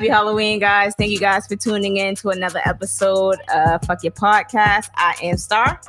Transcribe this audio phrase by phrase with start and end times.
[0.00, 0.94] Happy Halloween, guys.
[0.96, 4.90] Thank you guys for tuning in to another episode of Fuck Your Podcast.
[4.94, 5.80] I am Star.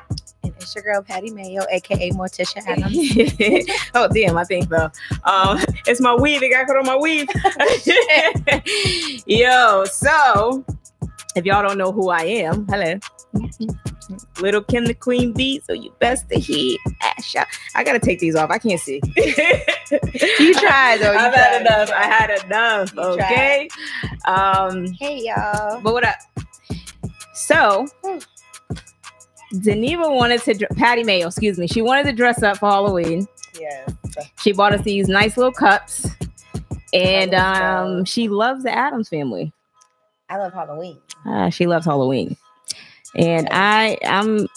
[0.41, 3.69] And it's your girl Patty Mayo, aka Morticia Addams.
[3.93, 4.89] oh damn, I think though.
[5.25, 6.41] Um, it's my weave.
[6.41, 7.27] It got caught on my weave.
[9.27, 10.65] Yo, so
[11.35, 12.99] if y'all don't know who I am, hello.
[14.41, 16.77] Little Kim the Queen Bee, so you best to hear.
[17.03, 17.45] Asha.
[17.75, 18.49] I gotta take these off.
[18.49, 18.99] I can't see.
[19.15, 21.11] you tried though.
[21.11, 21.91] You I've tried, had enough.
[21.91, 22.93] I had enough.
[22.95, 23.69] You okay.
[24.25, 25.79] Um, Hey y'all.
[25.81, 26.15] but what up?
[27.33, 27.87] So,
[29.61, 33.27] Geneva wanted to, dr- Patty Mayo, excuse me, she wanted to dress up for Halloween.
[33.59, 33.85] Yeah.
[34.39, 36.07] She bought us these nice little cups,
[36.93, 39.53] and um, she loves the Addams family.
[40.29, 40.99] I love Halloween.
[41.25, 42.37] Ah, she loves Halloween,
[43.15, 44.47] and I, I'm.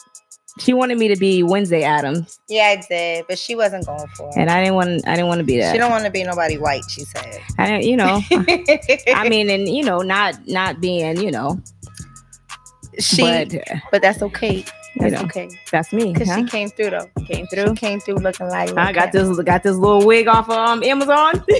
[0.60, 4.28] She wanted me to be Wednesday Addams, Yeah, I did, but she wasn't going for
[4.28, 4.36] it.
[4.36, 5.08] and I didn't want.
[5.08, 5.72] I didn't want to be that.
[5.72, 7.40] She don't want to be nobody white, she said.
[7.58, 8.20] I didn't, you know.
[9.14, 11.58] I mean, and you know, not not being, you know,
[12.98, 14.64] she but but, that's okay.
[14.94, 15.48] You That's know, okay.
[15.70, 16.12] that's me.
[16.12, 16.36] Because huh?
[16.38, 17.08] she came through though.
[17.26, 17.74] came She through.
[17.74, 21.42] came through looking like I got this got this little wig off of um, Amazon.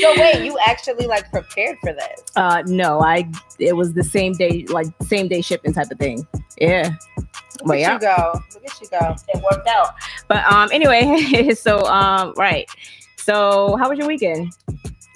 [0.00, 2.22] So wait, you actually like prepared for this?
[2.36, 6.26] uh no, I it was the same day, like same day shipping type of thing.
[6.60, 6.90] Yeah.
[7.16, 8.42] Look But at yeah, you go.
[8.54, 9.16] Look at you go.
[9.34, 9.94] it worked out.
[10.28, 12.68] But um anyway, so um right.
[13.16, 14.52] So how was your weekend?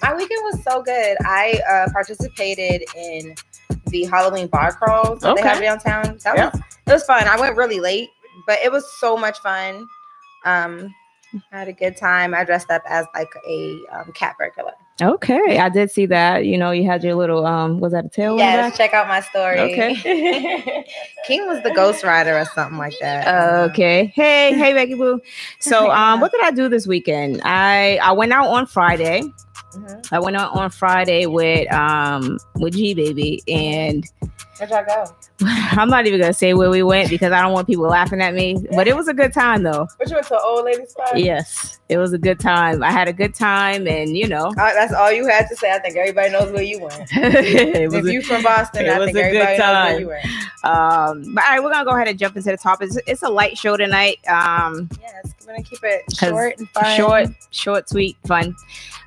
[0.03, 1.15] My weekend was so good.
[1.25, 3.35] I uh, participated in
[3.87, 6.17] the Halloween bar crawls that they have downtown.
[6.25, 6.49] That Yeah.
[6.51, 7.25] was it was fun.
[7.25, 8.09] I went really late,
[8.45, 9.87] but it was so much fun.
[10.43, 10.93] Um,
[11.53, 12.33] I had a good time.
[12.35, 14.73] I dressed up as like a um, cat burglar.
[15.01, 16.45] Okay, I did see that.
[16.45, 18.37] You know, you had your little um was that a tail?
[18.37, 19.59] Yes, check out my story.
[19.59, 19.95] Okay.
[21.25, 23.25] King was the ghost rider or something like that.
[23.71, 24.07] Okay.
[24.13, 25.21] Hey, hey, Becky Boo.
[25.59, 27.41] So, um, what did I do this weekend?
[27.45, 29.23] I I went out on Friday.
[29.75, 30.07] Mhm.
[30.11, 34.03] I went out on Friday with um with G Baby, and
[34.59, 35.05] Where'd y'all go?
[35.45, 38.33] I'm not even gonna say where we went because I don't want people laughing at
[38.35, 38.63] me.
[38.71, 39.87] But it was a good time though.
[39.97, 41.17] But you went to old lady spot?
[41.17, 42.83] Yes, it was a good time.
[42.83, 45.71] I had a good time, and you know, Uh, that's all you had to say.
[45.71, 47.01] I think everybody knows where you went.
[47.11, 49.91] if a- you from Boston, it I was think a good everybody knows time.
[49.91, 50.25] where you went.
[50.65, 51.33] um.
[51.33, 52.89] But all right, we're gonna go ahead and jump into the topic.
[52.89, 54.19] It's, it's a light show tonight.
[54.27, 54.87] Um.
[55.01, 56.95] Yes, we're gonna keep it short and fun.
[56.95, 58.55] short, short, sweet, fun.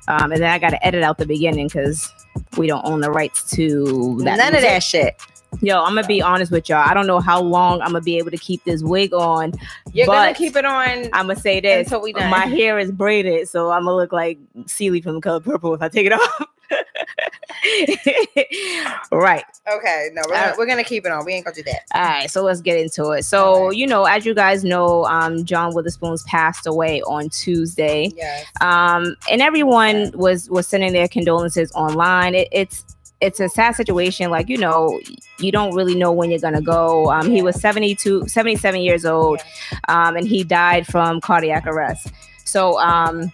[0.09, 2.09] Um, and then I got to edit out the beginning because
[2.57, 4.37] we don't own the rights to that.
[4.37, 5.15] None of that shit.
[5.61, 6.87] Yo, I'm gonna be honest with y'all.
[6.87, 9.53] I don't know how long I'm gonna be able to keep this wig on.
[9.91, 12.29] You're gonna keep it on I'm gonna say this: until we done.
[12.29, 15.81] my hair is braided, so I'm gonna look like Celie from the color purple if
[15.81, 16.47] I take it off.
[19.11, 19.43] right.
[19.71, 20.57] okay, no, we're gonna, right.
[20.57, 21.25] we're gonna keep it on.
[21.25, 21.83] We ain't gonna do that.
[21.93, 23.23] All right, so let's get into it.
[23.23, 23.75] So, right.
[23.75, 28.11] you know, as you guys know, um, John Witherspoon's passed away on Tuesday.
[28.15, 28.45] Yes.
[28.61, 32.35] um, and everyone was was sending their condolences online.
[32.35, 32.83] It, it's
[33.21, 34.29] it's a sad situation.
[34.31, 34.99] Like you know,
[35.39, 37.11] you don't really know when you're gonna go.
[37.11, 39.41] Um, he was 72, 77 years old,
[39.87, 42.11] um, and he died from cardiac arrest.
[42.45, 43.31] So um,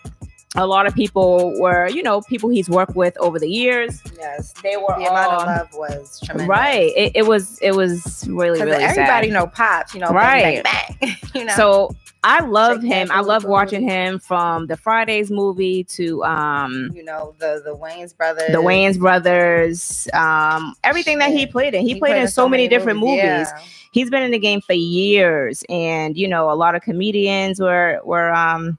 [0.55, 4.01] a lot of people were, you know, people he's worked with over the years.
[4.17, 4.53] Yes.
[4.63, 6.47] They were The amount of love was tremendous.
[6.47, 6.91] right.
[6.95, 9.33] It, it was it was really really everybody sad.
[9.33, 10.63] know pops, you know, Right.
[10.63, 11.55] bang, bang, bang, you know.
[11.55, 13.09] So I love him.
[13.11, 18.13] I love watching him from the Fridays movie to um you know, the the Wayne's
[18.13, 18.51] brothers.
[18.51, 21.85] the Wayans brothers, um, everything that he played in.
[21.85, 23.17] He, played, in so many, different movies.
[23.17, 23.59] Yeah.
[23.91, 28.00] He's been in the game for years, and you know, a lot of comedians were
[28.03, 28.78] were um,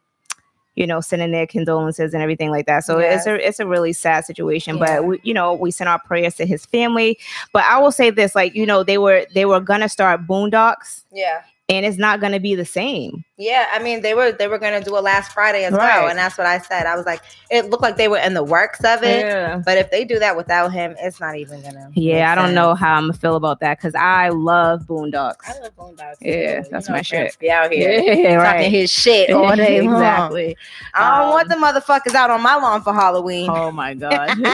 [0.74, 2.84] you know, sending their condolences and everything like that.
[2.84, 4.78] So it's a it's a really sad situation.
[4.78, 4.96] Yeah.
[4.96, 7.18] But we, you know, we send our prayers to his family.
[7.52, 11.04] But I will say this, like you know, they were they were gonna start Boondocks,
[11.12, 11.42] Yeah.
[11.70, 13.24] And it's not gonna be the same.
[13.36, 15.80] Yeah, I mean they were they were gonna do it last Friday as Right.
[16.00, 16.86] well, and that's what I said.
[16.86, 17.20] I was like,
[17.50, 19.62] it looked like they were in the works of it, Yeah.
[19.64, 21.90] but if they do that without him, it's not even gonna.
[21.94, 22.54] Yeah, I don't sense.
[22.54, 25.48] know how I'm gonna feel about that because I love Boondocks.
[25.48, 26.16] I love Boondocks.
[26.20, 26.68] Yeah, too.
[26.70, 27.36] that's You know, my shit.
[27.40, 29.94] Be out here Yeah, talking his shit all day long.
[29.94, 30.56] exactly.
[30.92, 33.50] I don't Um, want the motherfuckers out on my lawn for Halloween.
[33.50, 34.30] Oh my god.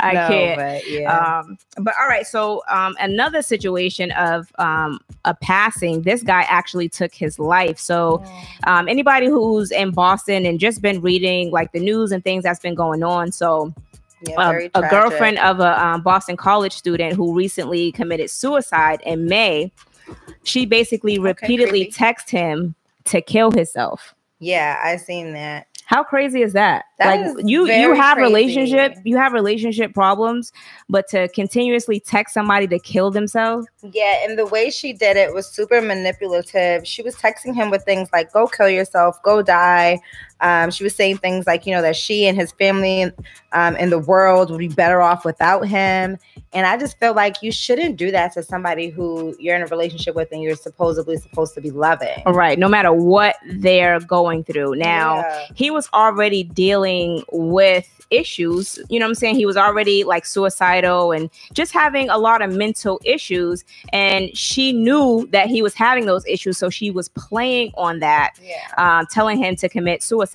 [0.00, 0.56] I No, can't.
[0.58, 1.40] But yeah.
[1.40, 6.02] Um, but all right, so um, another situation of um, a passing.
[6.02, 7.78] This guy actually took his life.
[7.78, 8.22] So
[8.66, 12.60] um, anybody who's in Boston and just been reading like the news and things that's
[12.60, 13.32] been going on.
[13.32, 13.72] So
[14.28, 19.24] Yeah, um, a girlfriend of a um, Boston college student who recently committed suicide in
[19.24, 19.72] May.
[20.42, 21.92] She basically repeatedly creepy.
[21.92, 22.74] texted him
[23.06, 24.14] to kill himself.
[24.40, 25.66] Yeah, I've seen that.
[25.88, 26.84] How crazy is that?
[26.98, 28.30] That like is you you have crazy.
[28.30, 30.52] relationship you have relationship problems,
[30.90, 33.66] but to continuously text somebody to kill themselves.
[33.82, 36.86] Yeah, and the way she did it was super manipulative.
[36.86, 39.98] She was texting him with things like "Go kill yourself," "Go die,"
[40.40, 43.04] Um, she was saying things like, you know, that she and his family
[43.52, 46.18] um, and the world would be better off without him.
[46.52, 49.66] And I just feel like you shouldn't do that to somebody who you're in a
[49.66, 52.22] relationship with and you're supposedly supposed to be loving.
[52.26, 52.58] Right.
[52.58, 54.76] No matter what they're going through.
[54.76, 55.46] Now, yeah.
[55.54, 58.78] he was already dealing with issues.
[58.88, 59.36] You know what I'm saying?
[59.36, 63.64] He was already like suicidal and just having a lot of mental issues.
[63.92, 66.58] And she knew that he was having those issues.
[66.58, 68.54] So she was playing on that, yeah.
[68.78, 70.27] um, telling him to commit suicide.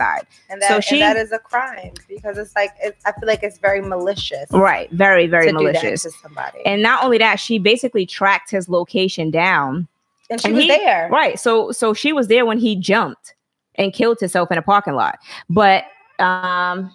[0.49, 3.43] And that, so she, that is a crime because it's like, it, I feel like
[3.43, 4.49] it's very malicious.
[4.51, 4.91] Right.
[4.91, 6.05] Very, very malicious.
[6.21, 6.65] somebody.
[6.65, 9.87] And not only that, she basically tracked his location down.
[10.29, 11.09] And she and was he, there.
[11.11, 11.39] Right.
[11.39, 13.35] So so she was there when he jumped
[13.75, 15.19] and killed himself in a parking lot.
[15.49, 15.83] But
[16.19, 16.91] um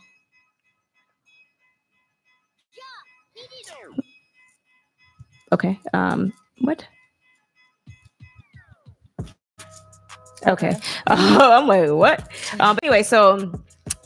[5.53, 5.79] Okay.
[5.93, 6.87] Um what?
[10.47, 10.77] Okay.
[11.07, 12.21] Oh, I'm like, what?
[12.61, 13.53] Um, but anyway, so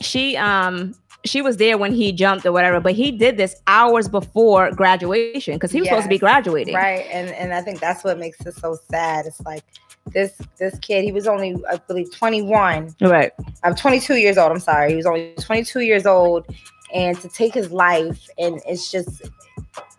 [0.01, 0.95] she um
[1.25, 5.55] she was there when he jumped or whatever, but he did this hours before graduation
[5.55, 6.75] because he was yes, supposed to be graduating.
[6.75, 7.05] Right.
[7.11, 9.25] And and I think that's what makes it so sad.
[9.25, 9.63] It's like
[10.07, 12.95] this this kid, he was only I believe 21.
[13.01, 13.31] Right.
[13.63, 14.51] I'm 22 years old.
[14.51, 14.89] I'm sorry.
[14.89, 16.45] He was only 22 years old
[16.93, 19.23] and to take his life and it's just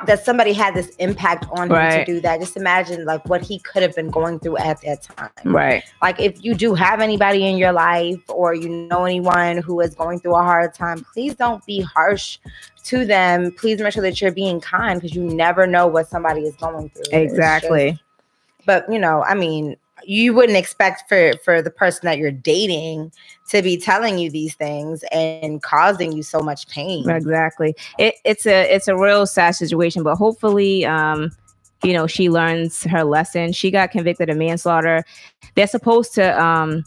[0.07, 2.05] that somebody had this impact on him right.
[2.07, 2.41] to do that.
[2.41, 5.31] Just imagine like what he could have been going through at that time.
[5.45, 5.83] Right.
[6.03, 9.95] Like if you do have anybody in your life or you know anyone who is
[9.95, 12.39] going through a hard time, please don't be harsh
[12.85, 13.53] to them.
[13.53, 16.91] Please make sure that you're being kind because you never know what somebody is going
[16.91, 17.19] through.
[17.19, 17.93] Exactly.
[17.93, 18.03] Just,
[18.67, 19.77] but you know, I mean,
[20.09, 23.13] you wouldn't expect for for the person that you're dating
[23.49, 27.09] to be telling you these things and causing you so much pain.
[27.09, 27.75] Exactly.
[27.99, 31.31] It, it's a it's a real sad situation but hopefully um
[31.83, 33.53] you know she learns her lesson.
[33.53, 35.05] She got convicted of manslaughter.
[35.55, 36.85] They're supposed to um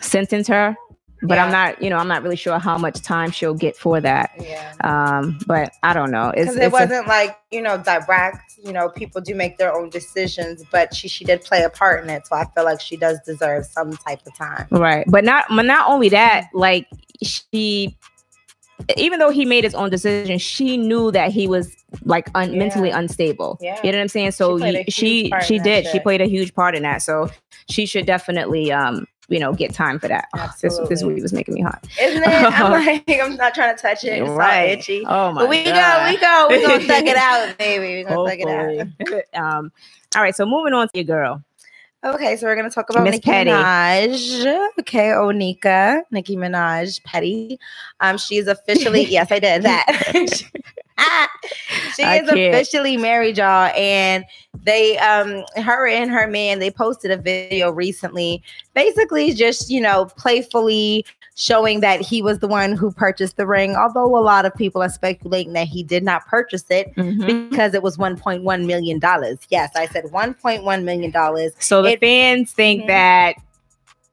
[0.00, 0.76] sentence her
[1.22, 1.44] but yeah.
[1.44, 4.32] I'm not, you know, I'm not really sure how much time she'll get for that.
[4.40, 4.74] Yeah.
[4.82, 6.32] Um, but I don't know.
[6.34, 9.88] Because it wasn't a, like, you know, direct, you know, people do make their own
[9.88, 12.26] decisions, but she she did play a part in it.
[12.26, 14.66] So I feel like she does deserve some type of time.
[14.70, 15.04] Right.
[15.08, 16.88] But not but not only that, like
[17.22, 17.96] she
[18.96, 22.58] even though he made his own decision, she knew that he was like un- yeah.
[22.58, 23.58] mentally unstable.
[23.60, 23.78] Yeah.
[23.84, 24.32] You know what I'm saying?
[24.32, 25.86] So she she, she did.
[25.86, 27.02] She played a huge part in that.
[27.02, 27.30] So
[27.68, 30.28] she should definitely um you know, get time for that.
[30.60, 31.86] This, this weed was making me hot.
[32.00, 32.28] Isn't it?
[32.28, 34.20] I'm like, I'm not trying to touch it.
[34.22, 34.78] It's right.
[34.78, 35.04] itchy.
[35.06, 36.04] Oh my but we God.
[36.04, 36.46] go, we go.
[36.50, 38.04] We're gonna thug it out, baby.
[38.04, 39.56] We're gonna thug it out.
[39.58, 39.72] um,
[40.14, 41.42] all right, so moving on to your girl.
[42.04, 43.50] Okay, so we're gonna talk about Miss Nicki Petty.
[43.50, 44.68] Minaj.
[44.80, 47.60] Okay, Onika, Nicki Minaj, Petty.
[48.00, 49.86] Um, she's officially yes, I did that.
[51.96, 52.54] she I is can't.
[52.54, 54.24] officially married, y'all, and
[54.64, 58.42] they, um, her and her man, they posted a video recently,
[58.74, 61.04] basically just you know, playfully
[61.34, 63.74] showing that he was the one who purchased the ring.
[63.74, 67.48] Although a lot of people are speculating that he did not purchase it mm-hmm.
[67.48, 69.38] because it was 1.1 million dollars.
[69.48, 71.52] Yes, I said 1.1 million dollars.
[71.58, 72.88] So the it, fans think mm-hmm.
[72.88, 73.36] that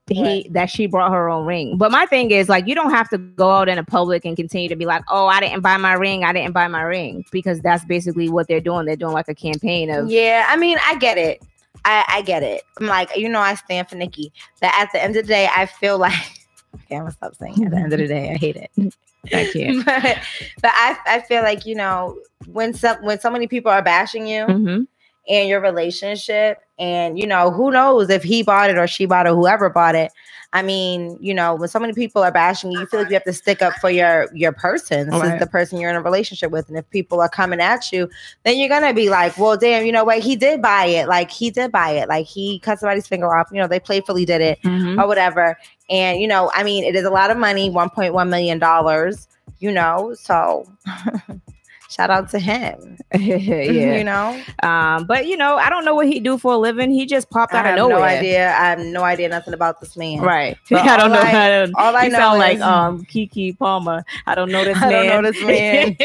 [0.09, 1.77] he that she brought her own ring.
[1.77, 4.35] But my thing is like you don't have to go out in the public and
[4.35, 6.23] continue to be like, "Oh, I didn't buy my ring.
[6.23, 8.85] I didn't buy my ring." Because that's basically what they're doing.
[8.85, 11.41] They're doing like a campaign of Yeah, I mean, I get it.
[11.85, 12.63] I, I get it.
[12.79, 14.33] I'm like, you know, I stand for Nicki.
[14.59, 16.13] But at the end of the day, I feel like
[16.75, 18.71] okay, I'm gonna stop saying at the end of the day, I hate it.
[19.29, 19.83] Thank you.
[19.85, 20.17] but,
[20.61, 22.17] but I, I feel like, you know,
[22.47, 24.83] when some when so many people are bashing you, mm-hmm
[25.29, 26.57] in your relationship.
[26.79, 29.95] And, you know, who knows if he bought it or she bought it, whoever bought
[29.95, 30.11] it.
[30.51, 33.13] I mean, you know, when so many people are bashing you, you feel like you
[33.13, 35.07] have to stick up for your your person.
[35.07, 35.33] This right.
[35.35, 36.67] is the person you're in a relationship with.
[36.69, 38.09] And if people are coming at you,
[38.43, 40.17] then you're gonna be like, well, damn, you know what?
[40.19, 41.07] He did buy it.
[41.07, 42.09] Like he did buy it.
[42.09, 43.49] Like he cut somebody's finger off.
[43.51, 44.99] You know, they playfully did it mm-hmm.
[44.99, 45.55] or whatever.
[45.87, 49.27] And you know, I mean, it is a lot of money, 1.1 million dollars.
[49.59, 50.65] You know, so
[51.89, 52.97] shout out to him.
[53.19, 54.41] yeah, you know.
[54.63, 56.91] Um, but you know, I don't know what he do for a living.
[56.91, 57.97] He just popped out I of nowhere.
[57.97, 58.49] No idea.
[58.49, 60.21] I have no idea nothing about this man.
[60.21, 60.57] Right.
[60.71, 61.19] I don't know.
[61.19, 64.05] I, how to, all I know sound is, like um Keke Palmer.
[64.27, 65.05] I don't know this I man.
[65.05, 65.97] don't know this man.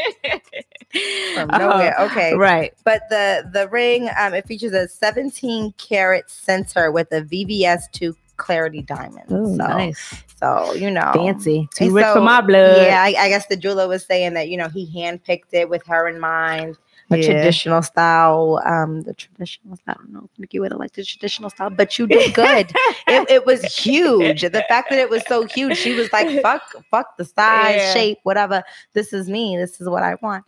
[1.35, 1.99] From nowhere.
[1.99, 2.35] Uh, okay.
[2.35, 2.73] Right.
[2.85, 8.17] But the the ring um it features a 17 carat center with a VVS 2
[8.37, 9.31] clarity diamond.
[9.31, 10.23] Ooh, so, nice.
[10.45, 11.69] So you know, fancy.
[11.75, 12.77] Too rich so, for my blood.
[12.77, 15.87] Yeah, I, I, guess the jeweler was saying that you know he handpicked it with
[15.87, 16.77] her in mind.
[17.11, 17.27] A yeah.
[17.27, 19.77] traditional style, um, the traditional.
[19.77, 19.95] Style.
[19.99, 22.73] I don't know if you would have liked the traditional style, but you did good.
[23.07, 24.41] it, it, was huge.
[24.41, 27.93] The fact that it was so huge, she was like, "Fuck, fuck the size, yeah.
[27.93, 28.63] shape, whatever.
[28.95, 29.57] This is me.
[29.57, 30.45] This is what I want."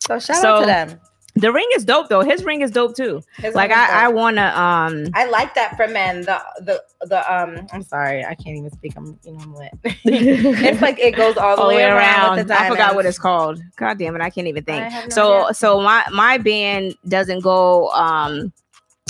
[0.00, 1.00] So shout so, out to them.
[1.36, 2.22] The ring is dope though.
[2.22, 3.22] His ring is dope too.
[3.36, 6.22] His like I, I wanna um I like that for men.
[6.22, 8.94] The the the um I'm sorry, I can't even speak.
[8.96, 9.72] I'm you know I'm lit.
[9.84, 12.38] it's like it goes all the all way, way around.
[12.38, 13.60] around I forgot what it's called.
[13.76, 14.90] God damn it, I can't even think.
[14.90, 15.54] No so idea.
[15.54, 18.52] so my my band doesn't go um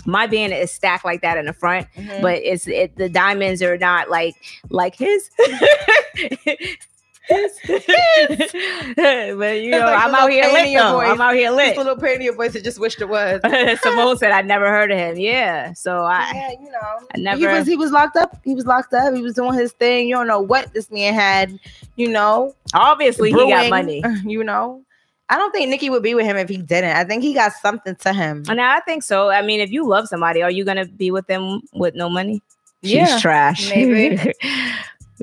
[0.05, 2.23] my band is stacked like that in the front, mm-hmm.
[2.23, 4.35] but it's it, the diamonds are not like
[4.69, 5.31] like his.
[7.29, 7.43] but
[9.61, 11.01] you know, like I'm out here lit though.
[11.01, 11.77] I'm out here lit.
[11.77, 12.55] A little pain in your voice.
[12.55, 13.41] I just wished it was.
[13.83, 15.19] Simone said I never heard of him.
[15.19, 16.31] Yeah, so I.
[16.33, 17.39] Yeah, you know, I never.
[17.39, 18.39] He was he was locked up.
[18.45, 19.13] He was locked up.
[19.13, 20.09] He was doing his thing.
[20.09, 21.59] You don't know what this man had.
[21.97, 24.05] You know, obviously brewing, he got money.
[24.25, 24.83] You know.
[25.29, 26.97] I don't think Nicki would be with him if he didn't.
[26.97, 28.45] I think he got something to him.
[28.49, 29.29] And I think so.
[29.29, 32.41] I mean, if you love somebody, are you gonna be with them with no money?
[32.85, 33.69] She's yeah, trash.
[33.71, 34.33] Maybe.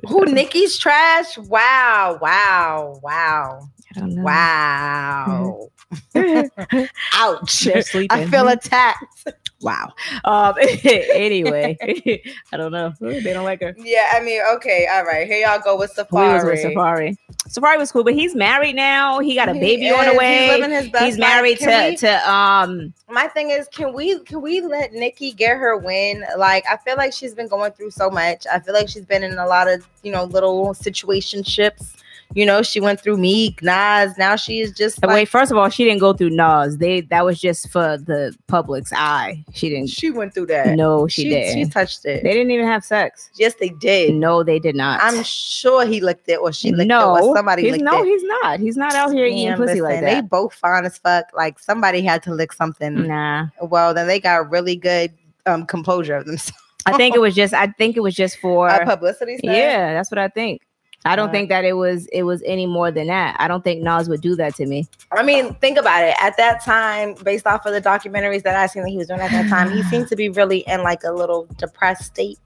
[0.08, 1.38] Who Nicki's trash?
[1.38, 3.70] Wow, wow, wow.
[3.96, 4.24] I don't know.
[4.24, 5.70] Wow.
[7.14, 7.68] Ouch.
[7.68, 9.28] I feel attacked.
[9.62, 9.94] Wow.
[10.26, 11.78] Um anyway,
[12.52, 12.94] I don't know.
[13.00, 13.74] They don't like her.
[13.78, 15.26] Yeah, I mean, okay, all right.
[15.26, 16.28] Here y'all go with Safaree.
[16.28, 17.16] We was with Safaree.
[17.48, 19.20] Safaree was cool, but he's married now.
[19.20, 20.48] He got a baby on the way.
[20.48, 24.20] He's living his best He's married to we, to um my thing is can we
[24.20, 26.26] can we let Nicki get her win?
[26.38, 28.46] Like I feel like she's been going through so much.
[28.52, 31.96] I feel like she's been in a lot of, you know, little situationships
[32.36, 34.18] you know, she went through Meek, Nas.
[34.18, 35.30] Now she is just like, wait.
[35.30, 36.78] First of all, she didn't go through Nas.
[36.78, 39.44] They that was just for the public's eye.
[39.54, 39.88] She didn't.
[39.88, 40.76] She went through that.
[40.76, 41.54] No, she, she didn't.
[41.54, 42.24] She touched it.
[42.24, 43.30] They didn't even have sex.
[43.36, 44.16] Yes, they did.
[44.16, 45.02] No, they did not.
[45.02, 47.98] I'm sure he licked it, or she licked no, it, or somebody licked no, it.
[47.98, 48.60] No, he's not.
[48.60, 50.14] He's not out here eating pussy like that.
[50.14, 51.26] They both fine as fuck.
[51.36, 53.08] Like somebody had to lick something.
[53.08, 53.48] Nah.
[53.62, 55.14] Well, then they got really good
[55.46, 56.62] um composure of themselves.
[56.86, 57.54] I think it was just.
[57.54, 59.40] I think it was just for a publicity.
[59.44, 60.62] Yeah, that's what I think.
[61.06, 63.36] I don't uh, think that it was it was any more than that.
[63.40, 64.88] I don't think Nas would do that to me.
[65.12, 66.16] I mean, think about it.
[66.20, 69.20] At that time, based off of the documentaries that I seen that he was doing
[69.20, 72.40] at that time, he seemed to be really in like a little depressed state.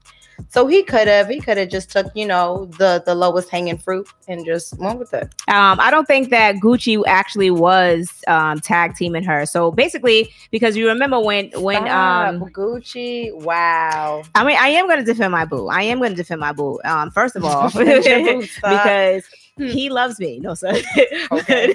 [0.48, 3.78] So he could have, he could have just took, you know, the the lowest hanging
[3.78, 5.24] fruit and just went with it.
[5.48, 9.46] Um, I don't think that Gucci actually was um, tag teaming her.
[9.46, 14.22] So basically, because you remember when when Stop, um Gucci, wow.
[14.34, 15.68] I mean, I am going to defend my boo.
[15.68, 16.80] I am going to defend my boo.
[16.84, 19.24] Um, first of all, because
[19.56, 19.66] hmm.
[19.66, 20.38] he loves me.
[20.40, 20.80] No, sir.
[21.30, 21.74] Okay.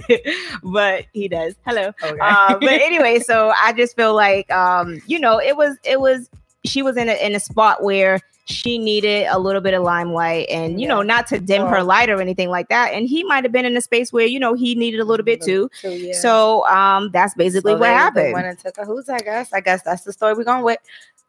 [0.64, 1.56] but he does.
[1.66, 1.92] Hello.
[2.04, 2.20] Okay.
[2.20, 6.30] Um, but anyway, so I just feel like um, you know, it was it was
[6.66, 10.48] she was in a in a spot where she needed a little bit of limelight
[10.50, 10.96] and you yeah.
[10.96, 12.94] know not to dim her light or anything like that.
[12.94, 15.24] And he might have been in a space where you know he needed a little
[15.24, 16.14] bit too, too yeah.
[16.14, 19.54] so um that's basically so what happened went and took a who's i guess?
[19.54, 20.80] I guess that's the story we're going with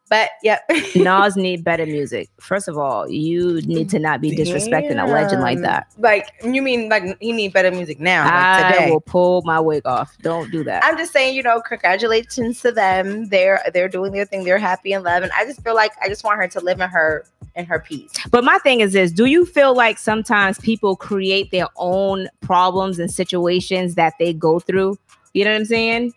[0.09, 0.69] but yep.
[0.95, 2.29] Nas need better music.
[2.39, 5.09] First of all, you need to not be disrespecting Damn.
[5.09, 5.87] a legend like that.
[5.97, 8.23] Like you mean like he need better music now?
[8.25, 8.91] Like I today.
[8.91, 10.15] will pull my wig off.
[10.21, 10.83] Don't do that.
[10.85, 13.29] I'm just saying, you know, congratulations to them.
[13.29, 14.43] They're they're doing their thing.
[14.43, 15.23] They're happy and love.
[15.23, 17.79] And I just feel like I just want her to live in her in her
[17.79, 18.11] peace.
[18.29, 22.99] But my thing is this: Do you feel like sometimes people create their own problems
[22.99, 24.99] and situations that they go through?
[25.33, 26.13] You know what I'm saying?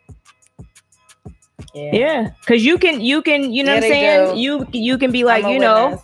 [1.75, 2.31] Yeah.
[2.47, 4.37] Cause you can you can, you know yeah, what I'm saying?
[4.39, 6.03] You you can be like, you know,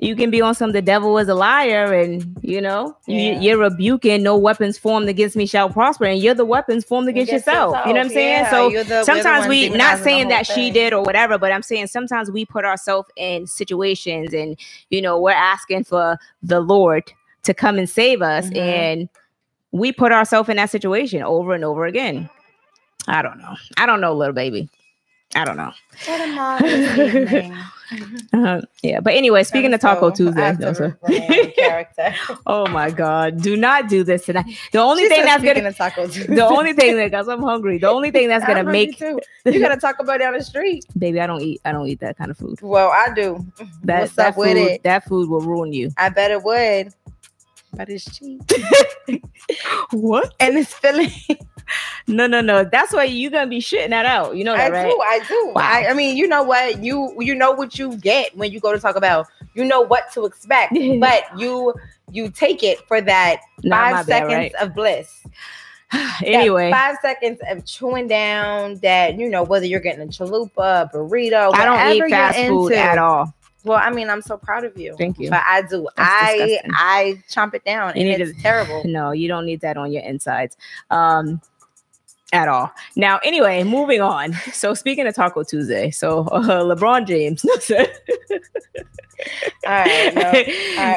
[0.00, 3.38] you can be on some the devil is a liar and you know yeah.
[3.40, 7.08] you, are rebuking no weapons formed against me shall prosper and you're the weapons formed
[7.08, 7.72] against, against yourself.
[7.72, 7.86] yourself.
[7.86, 10.54] you know what i'm saying yeah, so sometimes we not saying that thing.
[10.54, 14.56] she did or whatever but i'm saying sometimes we put ourselves in situations and
[14.90, 18.58] you know we're asking for the lord to come and save us mm-hmm.
[18.58, 19.08] and
[19.72, 22.30] we put ourselves in that situation over and over again
[23.08, 24.68] i don't know i don't know little baby
[25.34, 25.72] I don't know.
[28.32, 30.72] uh, yeah, but anyway, speaking of Taco so Tuesday, no,
[31.56, 32.14] character.
[32.46, 34.46] oh my God, do not do this tonight.
[34.72, 37.76] The only she thing that's gonna Taco the only thing that because I'm hungry.
[37.76, 41.20] The only thing that's gonna make you gotta talk about down the street, baby.
[41.20, 41.60] I don't eat.
[41.64, 42.60] I don't eat that kind of food.
[42.62, 43.44] Well, I do.
[43.84, 44.82] That, What's that up food, with it?
[44.84, 45.90] That food will ruin you.
[45.98, 46.94] I bet it would
[47.74, 48.42] but it's cheap.
[49.92, 50.34] what?
[50.40, 51.10] And it's filling.
[52.06, 52.64] no, no, no.
[52.64, 54.36] That's why you're gonna be shitting that out.
[54.36, 54.90] You know that, I right?
[54.90, 55.00] do.
[55.00, 55.52] I do.
[55.54, 55.62] Wow.
[55.62, 56.82] I, I, mean, you know what?
[56.82, 59.26] You you know what you get when you go to Taco Bell.
[59.54, 61.74] You know what to expect, but you
[62.10, 64.54] you take it for that Not five seconds bad, right?
[64.54, 65.24] of bliss.
[66.24, 71.50] anyway, five seconds of chewing down that you know whether you're getting a chalupa, burrito.
[71.54, 73.34] I don't eat fast food into, at all.
[73.64, 74.94] Well, I mean, I'm so proud of you.
[74.96, 75.30] Thank you.
[75.30, 75.88] But I do.
[75.96, 76.70] That's I disgusting.
[76.74, 78.82] I chomp it down, you and it's to, terrible.
[78.88, 80.56] No, you don't need that on your insides.
[80.90, 81.40] Um,
[82.32, 82.70] at all.
[82.94, 84.36] Now, anyway, moving on.
[84.52, 86.40] So, speaking of Taco Tuesday, so uh,
[86.74, 87.44] LeBron James.
[87.44, 87.56] all
[89.66, 90.34] right, no, all,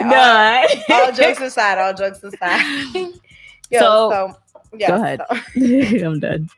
[0.09, 0.83] right.
[0.89, 2.61] All, all, jokes aside, all jokes aside.
[3.69, 4.33] Yo, so, so
[4.77, 5.21] yeah, go ahead.
[5.29, 6.05] So.
[6.05, 6.49] I'm done.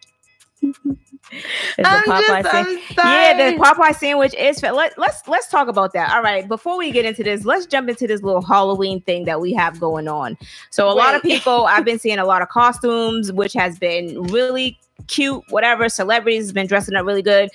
[1.80, 4.62] I'm just, I'm yeah, the Popeye sandwich is.
[4.62, 6.12] Let, let's let's talk about that.
[6.12, 9.42] All right, before we get into this, let's jump into this little Halloween thing that
[9.42, 10.38] we have going on.
[10.70, 11.04] So a Wait.
[11.04, 14.78] lot of people, I've been seeing a lot of costumes, which has been really
[15.08, 15.44] cute.
[15.50, 17.50] Whatever, celebrities have been dressing up really good,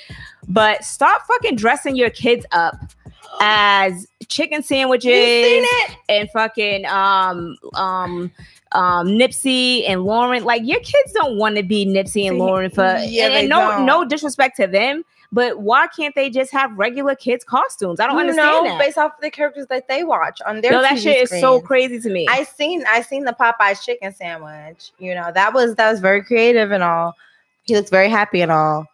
[0.48, 2.76] but stop fucking dressing your kids up
[3.40, 5.66] as chicken sandwiches
[6.08, 8.30] and fucking um um
[8.72, 10.44] um Nipsey and Lauren.
[10.44, 13.70] Like your kids don't want to be Nipsey and Lauren for yeah, and, and no
[13.70, 13.86] don't.
[13.86, 15.04] no disrespect to them.
[15.30, 18.00] But why can't they just have regular kids costumes?
[18.00, 18.78] I don't understand know, that.
[18.78, 21.32] Based off of the characters that they watch on their no, that TV shit screens.
[21.32, 22.26] is so crazy to me.
[22.30, 24.92] I seen I seen the Popeyes chicken sandwich.
[24.98, 27.14] You know that was that was very creative and all.
[27.64, 28.86] He looks very happy and all.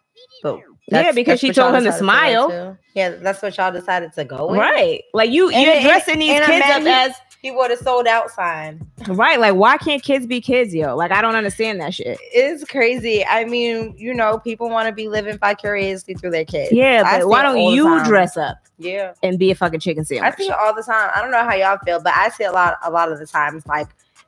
[0.43, 2.49] But yeah, because she told him to smile.
[2.49, 4.59] To yeah, that's what y'all decided to go with.
[4.59, 5.03] Right.
[5.13, 8.85] Like you, and you're dressing these kids up as he would have sold out sign.
[9.07, 9.39] Right.
[9.39, 10.95] Like, why can't kids be kids, yo?
[10.95, 12.17] Like, I don't understand that shit.
[12.21, 13.25] It's crazy.
[13.25, 16.71] I mean, you know, people want to be living vicariously through their kids.
[16.71, 18.57] Yeah, but why don't you dress up?
[18.77, 19.13] Yeah.
[19.23, 20.33] And be a fucking chicken sandwich.
[20.33, 21.09] I see it all the time.
[21.15, 23.25] I don't know how y'all feel, but I see a lot a lot of the
[23.25, 23.87] times like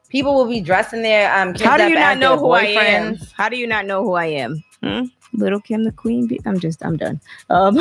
[0.10, 3.18] people will be dressing their um How do you not know who I am?
[3.34, 4.64] How do you not know who I am?
[4.82, 5.06] Hmm?
[5.34, 6.28] Little Kim the Queen.
[6.28, 6.40] Bee?
[6.46, 7.20] I'm just I'm done.
[7.50, 7.80] Um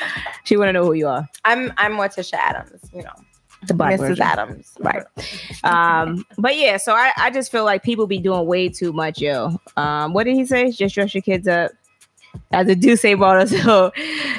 [0.44, 1.28] she wanna know who you are.
[1.44, 2.80] I'm I'm Morticia Addams.
[2.92, 3.14] you know
[3.66, 4.08] the black Mrs.
[4.08, 4.22] Version.
[4.24, 4.72] Addams.
[4.78, 5.04] Right.
[5.64, 9.20] um, but yeah, so I, I just feel like people be doing way too much,
[9.20, 9.58] yo.
[9.76, 10.70] Um, what did he say?
[10.70, 11.72] Just dress your kids up
[12.52, 13.46] as a Duce bottle.
[13.46, 13.92] So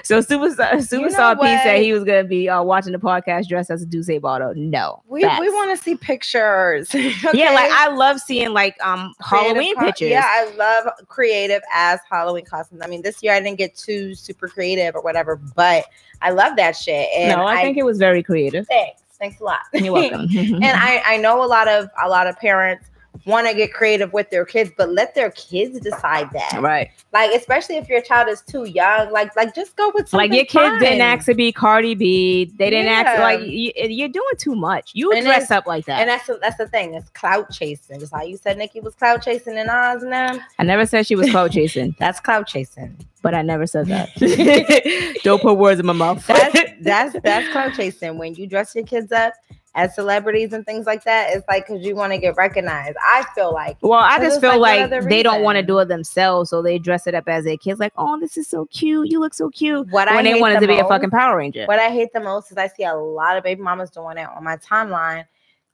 [0.03, 3.48] so Superstar Superstar you know P said he was gonna be uh, watching the podcast
[3.48, 4.53] dressed as a Duce bottle.
[4.55, 5.03] No.
[5.08, 5.39] We facts.
[5.39, 6.89] we want to see pictures.
[6.89, 7.13] okay?
[7.34, 10.10] Yeah, like I love seeing like um creative Halloween co- pictures.
[10.10, 12.81] Yeah, I love creative as Halloween costumes.
[12.84, 15.86] I mean, this year I didn't get too super creative or whatever, but
[16.22, 17.08] I love that shit.
[17.15, 18.67] And no, I, I think it was very creative.
[18.67, 19.01] Thanks.
[19.19, 19.60] Thanks a lot.
[19.74, 20.27] You're welcome.
[20.34, 22.89] and I, I know a lot of a lot of parents
[23.29, 26.59] want to get creative with their kids, but let their kids decide that.
[26.62, 26.89] Right.
[27.13, 30.12] Like, especially if your child is too young, like, like just go with.
[30.12, 30.79] Like your kids fun.
[30.79, 32.45] didn't ask to be Cardi B.
[32.57, 33.01] They didn't yeah.
[33.01, 33.71] ask like you,
[34.05, 34.91] are doing too much.
[34.93, 36.00] You and dress up like that.
[36.00, 36.93] And that's that's the thing.
[36.93, 38.01] It's clout chasing.
[38.01, 40.39] It's like you said, Nicki was clout chasing in Oz and them.
[40.57, 41.95] I never said she was clout chasing.
[42.00, 42.98] that's clout chasing.
[43.22, 44.09] But I never said that.
[45.24, 46.25] Don't put words in my mouth.
[46.25, 48.18] that's that's that's clout chasing.
[48.18, 49.33] When you dress your kids up
[49.75, 52.98] as celebrities and things like that, it's like because you want to get recognized.
[53.01, 53.77] I feel like.
[53.82, 56.79] Well, I just feel like, like they don't want to do it themselves, so they
[56.79, 57.79] dress it up as their kids.
[57.79, 59.10] Like, oh, this is so cute.
[59.10, 59.88] You look so cute.
[59.90, 61.66] What when I they wanted the to most, be a fucking Power Ranger.
[61.66, 64.27] What I hate the most is I see a lot of baby mamas doing it
[64.27, 65.25] on my timeline.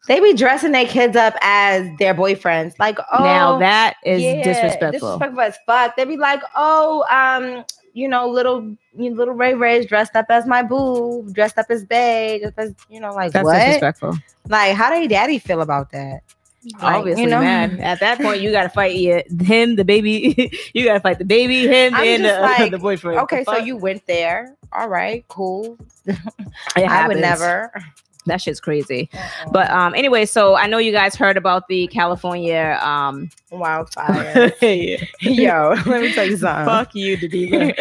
[0.08, 2.74] They be dressing their kids up as their boyfriends.
[2.78, 5.18] Like, oh, now that is yeah, disrespectful.
[5.18, 5.96] Disrespectful as fuck.
[5.96, 10.46] They be like, oh, um, you know, little you little Ray Ray's dressed up as
[10.46, 13.58] my boo, dressed up as Bay, just as you know, like That's what?
[13.58, 14.18] disrespectful.
[14.50, 16.22] Like, how did daddy feel about that?
[16.82, 17.40] Like, Obviously, you know?
[17.40, 17.80] man.
[17.80, 20.52] At that point, you gotta fight him, the baby.
[20.74, 23.20] you gotta fight the baby, him, I'm and uh, like, the boyfriend.
[23.22, 24.56] Okay, so you went there.
[24.74, 25.78] All right, cool.
[26.76, 27.72] I would never.
[28.26, 29.10] That shit's crazy.
[29.14, 29.52] Uh-oh.
[29.52, 34.52] But um, anyway, so I know you guys heard about the California um wildfire.
[35.22, 36.66] Yo, let me tell you something.
[36.66, 37.58] Fuck you, Diva.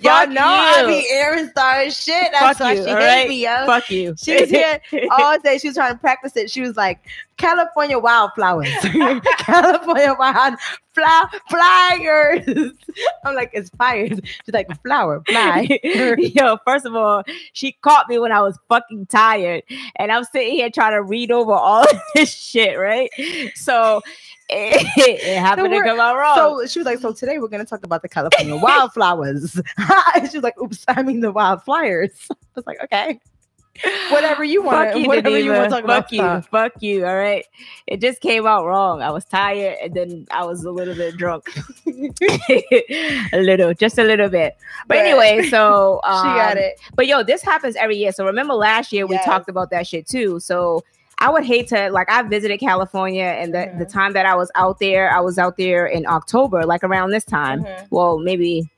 [0.00, 0.40] Y'all know you.
[0.42, 2.28] I be airing star shit.
[2.32, 3.66] That's Fuck why you, she hate me, yo.
[3.66, 4.14] Fuck you.
[4.18, 5.58] She was here all day.
[5.58, 6.50] She was trying to practice it.
[6.50, 7.00] She was like,
[7.36, 8.68] California wildflowers.
[9.38, 10.54] California wild
[10.94, 12.72] flower flyers.
[13.24, 14.18] I'm like, it's fires.
[14.24, 15.78] She's like, flower, fly.
[16.18, 17.22] Yo, first of all,
[17.52, 19.62] she caught me when I was fucking tired.
[19.96, 23.10] And I'm sitting here trying to read over all this shit, right?
[23.54, 24.00] So
[24.48, 26.36] it, it happened to come out wrong.
[26.36, 29.60] So she was like, So today we're gonna talk about the California wildflowers.
[30.30, 32.28] she was like, Oops, I mean the wildflyers.
[32.30, 33.20] I was like, okay
[34.10, 34.92] whatever you want.
[34.92, 36.12] Fuck you, whatever you want to talk Fuck about.
[36.12, 36.48] you.
[36.50, 37.06] Fuck you.
[37.06, 37.44] All right.
[37.86, 39.02] It just came out wrong.
[39.02, 41.48] I was tired and then I was a little bit drunk.
[41.86, 44.56] a little, just a little bit.
[44.86, 46.80] But, but anyway, so um, she got it.
[46.94, 48.12] But yo, this happens every year.
[48.12, 50.40] So remember last year we talked about that shit too.
[50.40, 50.82] So
[51.18, 53.78] I would hate to like I visited California and the, mm-hmm.
[53.78, 57.10] the time that I was out there, I was out there in October, like around
[57.10, 57.64] this time.
[57.64, 57.86] Mm-hmm.
[57.90, 58.68] Well, maybe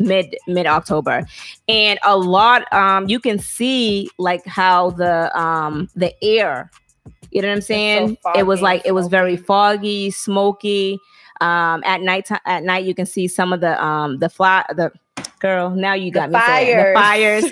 [0.00, 1.26] mid mid October,
[1.68, 6.70] and a lot um you can see like how the um the air,
[7.30, 8.18] you know what I'm saying?
[8.22, 10.98] So it was like it was very foggy, smoky.
[11.40, 14.92] Um, at night at night you can see some of the um the fly the
[15.40, 15.70] girl.
[15.70, 16.94] Now you got the me fires.
[16.94, 17.44] the fires.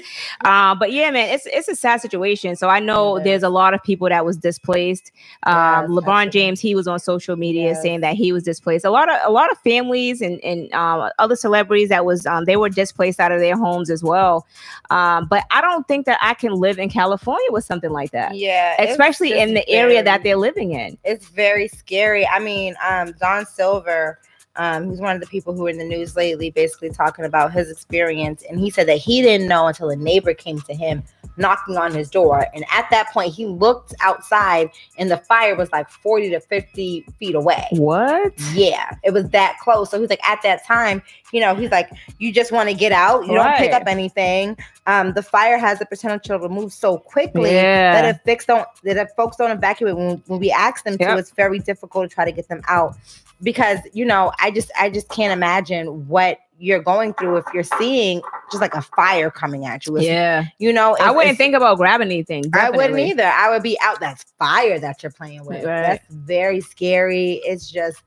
[0.45, 2.55] um, but yeah, man, it's it's a sad situation.
[2.55, 5.11] So I know there's a lot of people that was displaced.
[5.45, 7.83] Um, yes, LeBron James, he was on social media yes.
[7.83, 8.85] saying that he was displaced.
[8.85, 12.45] A lot of a lot of families and and um, other celebrities that was um,
[12.45, 14.47] they were displaced out of their homes as well.
[14.91, 18.37] Um, but I don't think that I can live in California with something like that.
[18.37, 20.99] Yeah, especially in the very, area that they're living in.
[21.05, 22.27] It's very scary.
[22.27, 24.19] I mean, um, Don Silver
[24.59, 27.53] Um, he's one of the people who were in the news lately, basically talking about
[27.53, 28.43] his experience.
[28.49, 31.03] And he said that he didn't know until a neighbor came to him
[31.37, 32.47] knocking on his door.
[32.53, 37.07] And at that point, he looked outside and the fire was like 40 to 50
[37.19, 37.67] feet away.
[37.71, 38.33] What?
[38.53, 39.91] Yeah, it was that close.
[39.91, 42.93] So he's like, at that time, you know, he's like, you just want to get
[42.93, 43.27] out.
[43.27, 43.51] You right.
[43.51, 44.57] don't pick up anything.
[44.87, 48.01] Um, the fire has the potential to move so quickly yeah.
[48.01, 51.11] that if folks don't that if folks don't evacuate when, when we ask them yep.
[51.11, 52.97] to, it's very difficult to try to get them out
[53.43, 57.63] because you know i just i just can't imagine what you're going through if you're
[57.63, 59.97] seeing just like a fire coming at you.
[59.97, 60.45] It's, yeah.
[60.59, 62.43] You know, I wouldn't think about grabbing anything.
[62.43, 62.85] Definitely.
[62.85, 63.27] I wouldn't either.
[63.27, 64.01] I would be out.
[64.01, 65.65] That's fire that you're playing with.
[65.65, 65.83] Right.
[65.83, 67.35] That's very scary.
[67.45, 68.03] It's just,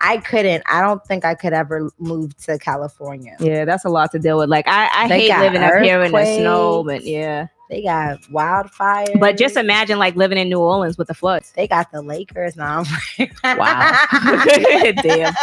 [0.00, 0.64] I couldn't.
[0.66, 3.36] I don't think I could ever move to California.
[3.38, 4.48] Yeah, that's a lot to deal with.
[4.48, 7.46] Like I, I hate living up here in the snow, but yeah.
[7.70, 9.18] They got wildfires.
[9.18, 11.52] But just imagine like living in New Orleans with the floods.
[11.56, 12.84] They got the Lakers now.
[13.44, 14.06] wow.
[15.02, 15.34] Damn.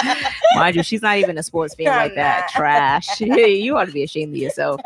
[0.56, 2.50] Mind you, she's not even a sports fan like that.
[2.50, 3.20] Trash.
[3.20, 4.80] you ought to be ashamed of yourself.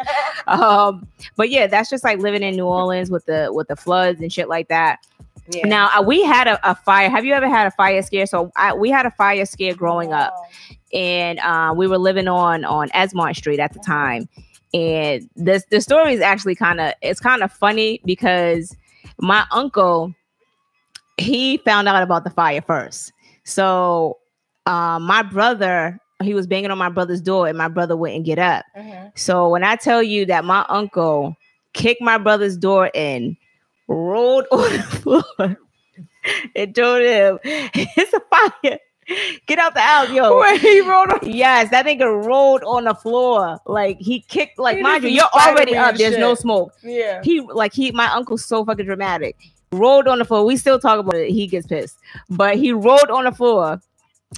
[0.48, 4.22] Um, but yeah, that's just like living in New Orleans with the with the floods
[4.22, 5.00] and shit like that.
[5.52, 5.68] Yeah.
[5.68, 7.10] Now uh, we had a, a, fire.
[7.10, 8.26] Have you ever had a fire scare?
[8.26, 10.34] So I, we had a fire scare growing up,
[10.94, 14.30] and uh, we were living on on Esmont Street at the time
[14.74, 18.76] and this the story is actually kind of it's kind of funny because
[19.20, 20.14] my uncle
[21.18, 23.14] he found out about the fire first.
[23.44, 24.18] So
[24.66, 28.40] um, my brother he was banging on my brother's door and my brother wouldn't get
[28.40, 28.66] up.
[28.78, 29.08] Mm-hmm.
[29.16, 31.36] so when i tell you that my uncle
[31.74, 33.36] kicked my brother's door in
[33.88, 35.58] rolled on the floor
[36.56, 38.22] and told him it's a
[38.62, 38.80] fire
[39.48, 40.40] Get out the house, yo.
[40.42, 41.20] Wait, he rolled on.
[41.24, 43.60] Yes, that nigga rolled on the floor.
[43.66, 44.60] Like he kicked.
[44.60, 45.96] Like he mind you, you're already up.
[45.96, 46.20] There's shit.
[46.20, 46.74] no smoke.
[46.84, 47.22] Yeah.
[47.24, 47.92] He like he.
[47.92, 49.36] My uncle's so fucking dramatic.
[49.72, 50.46] Rolled on the floor.
[50.46, 51.32] We still talk about it.
[51.32, 51.98] He gets pissed,
[52.30, 53.82] but he rolled on the floor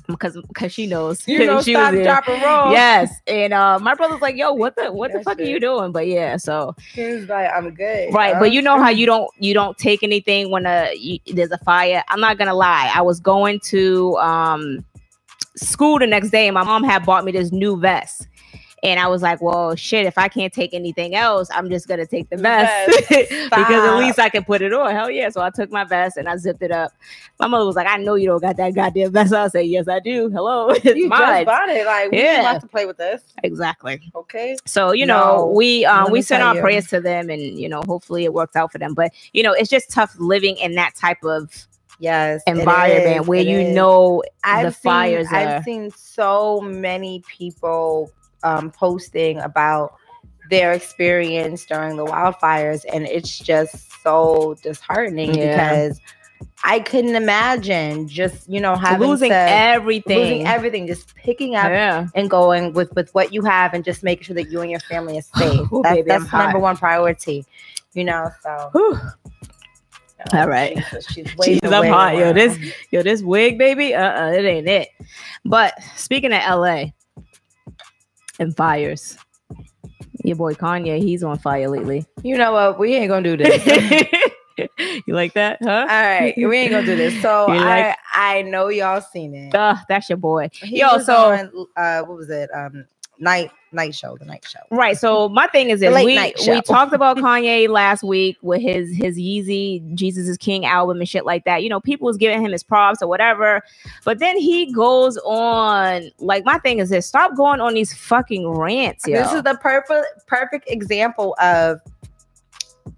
[0.07, 1.27] because because she knows.
[1.27, 4.53] You know she stop was drop and roll yes and uh my brother's like yo
[4.53, 5.91] what the what the fuck are you doing?
[5.91, 9.53] But yeah so he's like i'm good right but you know how you don't you
[9.53, 12.03] don't take anything when a you, there's a fire?
[12.09, 12.91] I'm not gonna lie.
[12.93, 14.85] I was going to um
[15.55, 18.27] school the next day and my mom had bought me this new vest
[18.85, 21.99] and I was like, well, shit, if I can't take anything else, I'm just going
[21.99, 24.91] to take the vest because at least I can put it on.
[24.91, 25.29] Hell yeah.
[25.29, 26.91] So I took my vest and I zipped it up.
[27.39, 29.33] My mother was like, I know you don't got that goddamn vest.
[29.33, 30.29] I said, yes, I do.
[30.29, 30.69] Hello.
[30.85, 31.45] It's you mine.
[31.45, 31.83] just bought it.
[31.83, 32.43] Like, we yeah.
[32.43, 33.23] have to play with this.
[33.43, 33.99] Exactly.
[34.13, 34.55] Okay.
[34.65, 36.61] So, you no, know, we, um, we send our you.
[36.61, 38.93] prayers to them and, you know, hopefully it works out for them.
[38.93, 41.65] But, you know, it's just tough living in that type of
[41.97, 43.75] yes environment where you is.
[43.75, 45.35] know I've the seen, fires are.
[45.35, 48.11] I've seen so many people
[48.45, 49.95] um, posting about
[50.49, 55.51] their experience during the wildfires, and it's just so disheartening yeah.
[55.51, 56.01] because
[56.63, 61.69] I couldn't imagine just you know having losing to, everything, losing everything, just picking up
[61.69, 62.07] yeah.
[62.13, 64.79] and going with with what you have, and just making sure that you and your
[64.81, 65.71] family is safe.
[65.73, 67.45] Ooh, that, baby, that's number one priority,
[67.93, 68.29] you know.
[68.41, 68.71] So.
[70.33, 70.75] All right.
[70.75, 72.15] Jesus, she's, she's I'm hot.
[72.15, 72.57] Yo, this
[72.89, 73.93] yo, this wig, baby.
[73.93, 74.89] Uh-uh, it ain't it.
[75.43, 76.85] But speaking of LA,
[78.39, 79.17] and fires.
[80.23, 82.05] Your boy Kanye, he's on fire lately.
[82.23, 82.79] You know what?
[82.79, 83.65] We ain't gonna do this.
[85.05, 85.69] you like that, huh?
[85.69, 87.21] All right, we ain't gonna do this.
[87.21, 89.53] So I I know y'all seen it.
[89.53, 90.49] Uh, that's your boy.
[90.53, 92.49] He Yo, so on, uh, what was it?
[92.53, 92.85] Um,
[93.19, 94.59] night night show, the night show.
[94.71, 94.97] Right.
[94.97, 99.17] So my thing is this: we we talked about Kanye last week with his his
[99.17, 101.61] Yeezy Jesus is King album and shit like that.
[101.61, 103.61] You know, people was giving him his props or whatever,
[104.03, 106.09] but then he goes on.
[106.19, 109.07] Like my thing is this: stop going on these fucking rants.
[109.07, 109.21] Yo.
[109.21, 111.79] This is the perfect perfect example of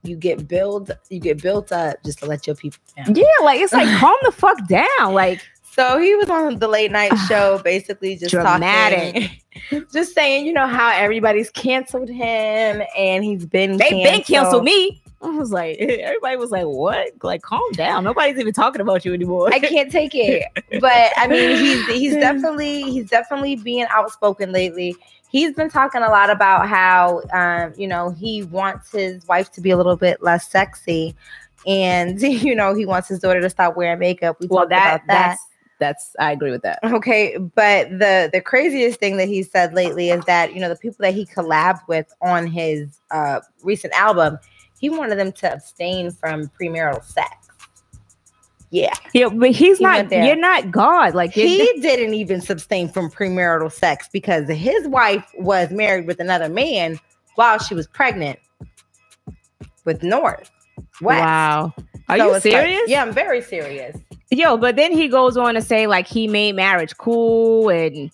[0.03, 3.15] you get built you get built up just to let your people down.
[3.15, 5.13] Yeah, like it's like calm the fuck down.
[5.13, 5.41] Like
[5.77, 9.29] so he was on the late night show, basically just Dramatic.
[9.69, 14.03] talking, just saying, you know, how everybody's canceled him and he's been they canceled.
[14.03, 15.01] been canceled me.
[15.21, 17.11] I was like, everybody was like, what?
[17.21, 18.03] Like, calm down.
[18.03, 19.53] Nobody's even talking about you anymore.
[19.53, 20.45] I can't take it.
[20.81, 24.95] But I mean, he's he's definitely he's definitely being outspoken lately.
[25.29, 29.61] He's been talking a lot about how um, you know, he wants his wife to
[29.61, 31.15] be a little bit less sexy.
[31.67, 34.37] And you know, he wants his daughter to stop wearing makeup.
[34.39, 35.47] We well, that, about that that's
[36.19, 36.79] I agree with that.
[36.83, 40.75] Okay, but the the craziest thing that he said lately is that you know the
[40.75, 44.37] people that he collabed with on his uh, recent album,
[44.79, 47.47] he wanted them to abstain from premarital sex.
[48.69, 50.11] Yeah, yeah, but he's he not.
[50.11, 51.15] You're not God.
[51.15, 56.49] Like he didn't even abstain from premarital sex because his wife was married with another
[56.49, 56.99] man
[57.35, 58.39] while she was pregnant
[59.85, 60.51] with North.
[61.01, 61.21] West.
[61.21, 61.73] Wow,
[62.09, 62.81] are so you serious?
[62.81, 63.97] Like, yeah, I'm very serious.
[64.29, 68.11] Yo, but then he goes on to say like he made marriage cool and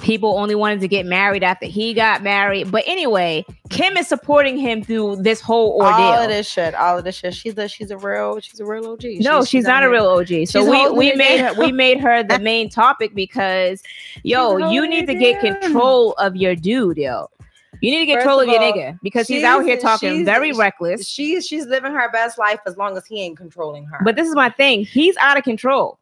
[0.00, 2.70] people only wanted to get married after he got married.
[2.70, 5.92] But anyway, Kim is supporting him through this whole ordeal.
[5.92, 7.34] All of this shit, all of this shit.
[7.34, 9.04] She's a she's a real she's a real OG.
[9.20, 10.48] No, she's, she's not a real OG.
[10.48, 13.82] So we we made her, we made her the main topic because
[14.22, 17.30] yo, you need to get control of your dude, yo.
[17.80, 20.24] You need to get First control of, of your nigga because he's out here talking
[20.24, 21.08] very reckless.
[21.08, 24.00] She's she's living her best life as long as he ain't controlling her.
[24.04, 24.84] But this is my thing.
[24.84, 25.98] He's out of control.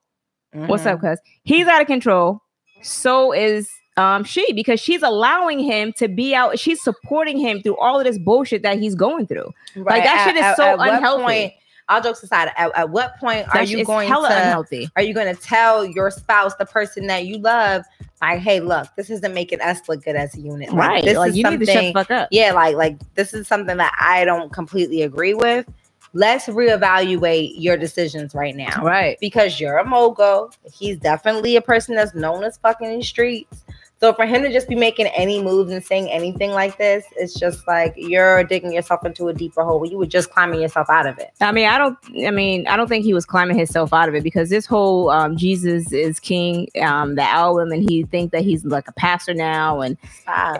[0.55, 0.67] Mm-hmm.
[0.67, 1.09] What's up, mm-hmm.
[1.09, 1.21] cuz?
[1.45, 2.41] He's out of control.
[2.83, 6.59] So is um, she because she's allowing him to be out.
[6.59, 9.53] She's supporting him through all of this bullshit that he's going through.
[9.77, 9.97] Right.
[9.97, 11.55] Like that at, shit is at, so at unhealthy.
[11.89, 14.91] All jokes aside, at, at what point that are you going to unhealthy.
[14.95, 17.85] are you going to tell your spouse, the person that you love,
[18.21, 20.71] like, hey, look, this isn't making us look good as a unit.
[20.71, 21.05] Like, right.
[21.05, 22.29] This like, is you something, need to shut the fuck up.
[22.31, 25.67] Yeah, like, like this is something that I don't completely agree with.
[26.15, 28.83] Let's reevaluate your decisions right now.
[28.83, 29.19] Right.
[29.21, 30.51] Because you're a mogul.
[30.73, 33.65] He's definitely a person that's known as fucking in streets.
[34.01, 37.35] So for him to just be making any moves and saying anything like this, it's
[37.35, 39.85] just like you're digging yourself into a deeper hole.
[39.85, 41.33] You were just climbing yourself out of it.
[41.41, 41.99] I mean, I don't.
[42.25, 45.11] I mean, I don't think he was climbing himself out of it because this whole
[45.11, 49.35] um, Jesus is King, um, the album, and he think that he's like a pastor
[49.35, 49.97] now, and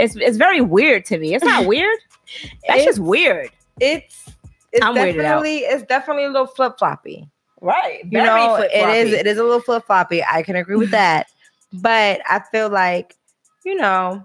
[0.01, 1.35] it's it's very weird to me.
[1.35, 1.99] It's not weird.
[2.67, 3.51] That's just weird.
[3.81, 4.31] It's
[4.73, 7.29] it's I'm definitely it's definitely a little flip floppy.
[7.61, 8.01] Right.
[8.05, 10.25] You know, it is it is a little flip floppy.
[10.25, 11.29] I can agree with that.
[11.73, 13.15] but I feel like
[13.65, 14.25] you know,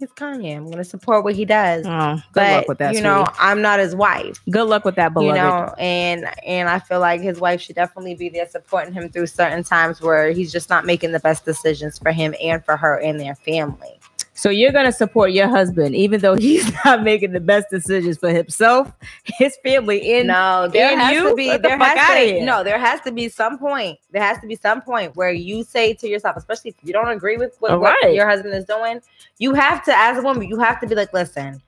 [0.00, 0.56] it's Kanye.
[0.56, 1.84] I'm gonna support what he does.
[1.86, 2.94] Oh, good but, luck with that.
[2.94, 4.40] You know, I'm not his wife.
[4.48, 5.36] Good luck with that, beloved.
[5.36, 9.10] You know, and and I feel like his wife should definitely be there supporting him
[9.10, 12.78] through certain times where he's just not making the best decisions for him and for
[12.78, 13.99] her and their family.
[14.40, 18.30] So you're gonna support your husband, even though he's not making the best decisions for
[18.30, 18.90] himself,
[19.24, 21.28] his family, and no, there has you?
[21.28, 23.98] to be there the has to no, there has to be some point.
[24.12, 27.10] There has to be some point where you say to yourself, especially if you don't
[27.10, 29.02] agree with what, what your husband is doing,
[29.36, 31.60] you have to, as a woman, you have to be like, listen,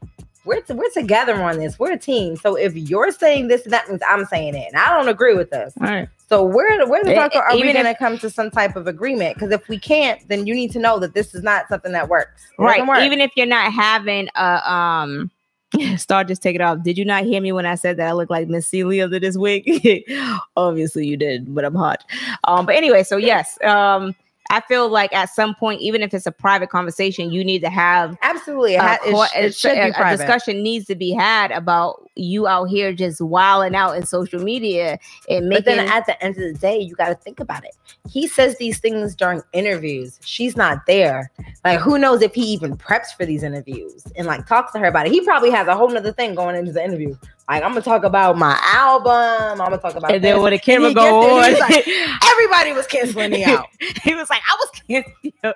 [0.45, 1.79] we're t- we're together on this.
[1.79, 2.37] We're a team.
[2.37, 5.51] So if you're saying this, that means I'm saying it, and I don't agree with
[5.51, 5.75] this.
[5.81, 6.09] All right.
[6.29, 9.35] So where where the fuck are we going to come to some type of agreement?
[9.35, 12.09] Because if we can't, then you need to know that this is not something that
[12.09, 12.43] works.
[12.59, 12.87] It right.
[12.87, 13.03] Work.
[13.03, 15.31] Even if you're not having a um.
[15.97, 16.83] Star just take it off.
[16.83, 19.19] Did you not hear me when I said that I look like Miss Celia under
[19.19, 19.65] this wig?
[20.57, 22.05] Obviously you did, but I'm hot.
[22.45, 24.15] Um, but anyway, so yes, um,
[24.51, 27.71] I feel like at some point, even if it's a private conversation, you need to
[27.71, 32.09] have absolutely uh, a, it, it should a, a discussion needs to be had about
[32.17, 35.65] you out here just wilding out in social media and making.
[35.65, 37.75] But then at the end of the day, you got to think about it.
[38.11, 40.19] He says these things during interviews.
[40.25, 41.31] She's not there.
[41.65, 44.87] Like, who knows if he even preps for these interviews and like talks to her
[44.87, 45.13] about it?
[45.13, 47.17] He probably has a whole nother thing going into the interview.
[47.49, 49.61] Like, I'm gonna talk about my album.
[49.61, 50.13] I'm gonna talk about.
[50.13, 50.33] And this.
[50.33, 51.89] then when the camera go on, like,
[52.25, 53.67] everybody was canceling me out.
[54.03, 55.55] he was like, I was canceling.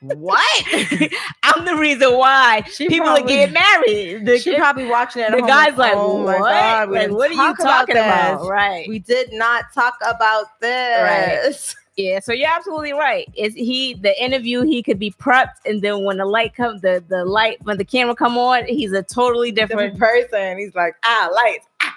[0.00, 0.64] What?
[1.42, 4.26] I'm the reason why she people probably, are getting married.
[4.26, 5.32] The, she probably watching it.
[5.32, 6.38] The guy's like, oh what?
[6.38, 8.48] God, like, what are you talking about, about?
[8.48, 8.88] Right.
[8.88, 11.74] We did not talk about this.
[11.74, 11.77] Right.
[11.98, 13.28] Yeah, so you're absolutely right.
[13.34, 14.62] Is he the interview?
[14.62, 17.84] He could be prepped, and then when the light comes, the the light when the
[17.84, 20.58] camera come on, he's a totally different, different person.
[20.58, 21.96] He's like, ah, lights, ah.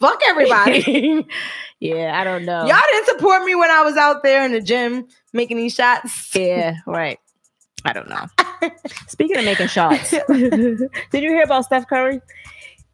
[0.00, 1.26] fuck everybody.
[1.80, 2.64] yeah, I don't know.
[2.64, 6.34] Y'all didn't support me when I was out there in the gym making these shots.
[6.34, 7.20] Yeah, right.
[7.84, 8.26] I don't know.
[9.08, 12.22] Speaking of making shots, did you hear about Steph Curry?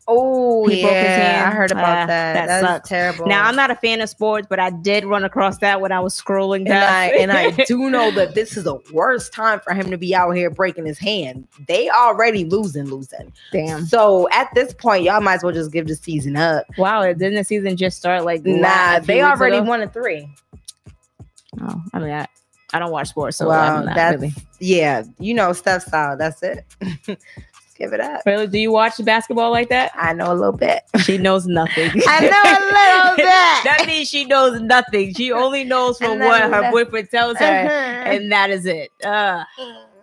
[0.09, 2.35] Oh yeah, I heard about uh, that.
[2.35, 2.89] That, that sucks.
[2.89, 3.27] Terrible.
[3.27, 5.99] Now I'm not a fan of sports, but I did run across that when I
[5.99, 6.77] was scrolling down.
[6.77, 9.99] And I, and I do know that this is the worst time for him to
[9.99, 11.49] be out here breaking his hand.
[11.67, 13.33] They already losing, losing.
[13.51, 13.85] Damn.
[13.87, 16.67] So at this point, y'all might as well just give the season up.
[16.79, 18.45] Wow, didn't the season just start like?
[18.45, 19.67] Nah, they already ago?
[19.67, 20.29] won a three.
[21.61, 22.29] Oh, I mean, I,
[22.73, 24.35] I don't watch sports, so well, that's really.
[24.61, 26.17] yeah, you know, Steph style.
[26.17, 26.65] That's it.
[27.77, 28.23] give it up.
[28.27, 28.47] Really?
[28.47, 29.93] Do you watch basketball like that?
[29.95, 30.83] I know a little bit.
[31.07, 31.91] She knows nothing.
[32.09, 33.25] I know a little bit.
[33.27, 35.15] that means she knows nothing.
[35.15, 38.11] She only knows from what her boyfriend tells her, uh-huh.
[38.11, 38.91] and that is it.
[39.05, 39.45] Uh,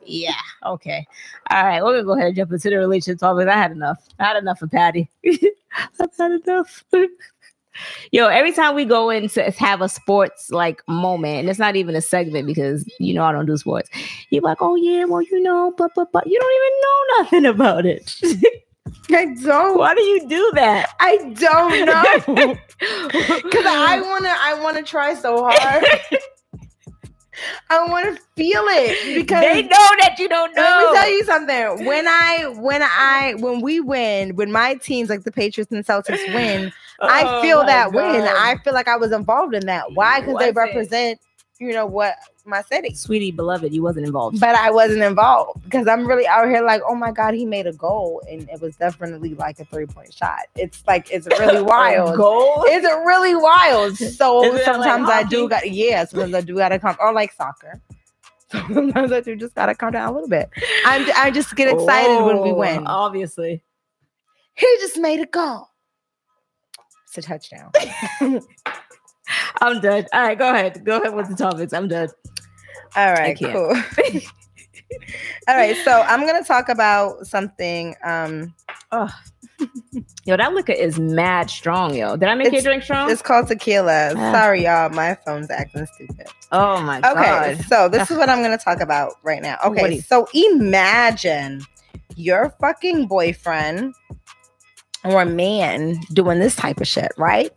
[0.05, 0.33] yeah.
[0.65, 1.05] Okay.
[1.49, 1.83] All right.
[1.83, 3.47] We're gonna go ahead and jump into the relationship topic.
[3.47, 3.97] I had enough.
[4.19, 5.09] I had enough of Patty.
[5.25, 6.85] I've had enough.
[8.11, 11.75] Yo, every time we go in to have a sports like moment, and it's not
[11.75, 13.89] even a segment because you know I don't do sports.
[14.29, 17.45] You're like, oh yeah, well you know, but but but you don't even know nothing
[17.45, 18.15] about it.
[19.09, 19.77] I don't.
[19.77, 20.89] Why do you do that?
[20.99, 22.57] I don't know.
[23.43, 25.85] Because I wanna, I wanna try so hard.
[27.69, 30.61] I want to feel it because they know that you don't know.
[30.61, 31.85] Let me tell you something.
[31.85, 36.33] When I, when I, when we win, when my teams like the Patriots and Celtics
[36.33, 37.95] win, I oh feel that God.
[37.95, 38.23] win.
[38.23, 39.93] I feel like I was involved in that.
[39.93, 40.19] Why?
[40.19, 41.19] Because they represent
[41.63, 42.93] you know what my city.
[42.93, 44.39] Sweetie, beloved, you wasn't involved.
[44.39, 47.67] But I wasn't involved because I'm really out here like, oh my God, he made
[47.67, 48.21] a goal.
[48.29, 50.41] And it was definitely like a three point shot.
[50.55, 52.17] It's like, it's really wild.
[52.17, 52.63] goal?
[52.67, 53.97] It's really wild.
[53.97, 57.31] So sometimes like I do got, yeah, sometimes I do got to come, or like
[57.33, 57.81] soccer.
[58.71, 60.47] Sometimes I do just got to calm down a little bit.
[60.85, 62.85] I'm, I just get excited oh, when we oh, win.
[62.85, 63.63] Obviously.
[64.53, 65.69] He just made a goal.
[67.07, 67.71] It's a touchdown.
[69.61, 70.05] I'm done.
[70.13, 70.83] All right, go ahead.
[70.83, 71.73] Go ahead with the topics.
[71.73, 72.09] I'm done.
[72.95, 73.75] All right, cool.
[75.47, 77.95] All right, so I'm gonna talk about something.
[78.03, 78.53] Um,
[78.91, 79.09] oh.
[80.25, 82.15] yo, that liquor is mad strong, yo.
[82.15, 83.09] Did I make you drink strong?
[83.09, 84.13] It's called tequila.
[84.15, 84.31] Ah.
[84.31, 84.89] Sorry, y'all.
[84.89, 86.27] My phone's acting stupid.
[86.51, 87.43] Oh my okay, god.
[87.51, 89.57] Okay, so this is what I'm gonna talk about right now.
[89.65, 91.65] Okay, so imagine
[92.15, 93.93] your fucking boyfriend
[95.03, 97.51] or man doing this type of shit, right?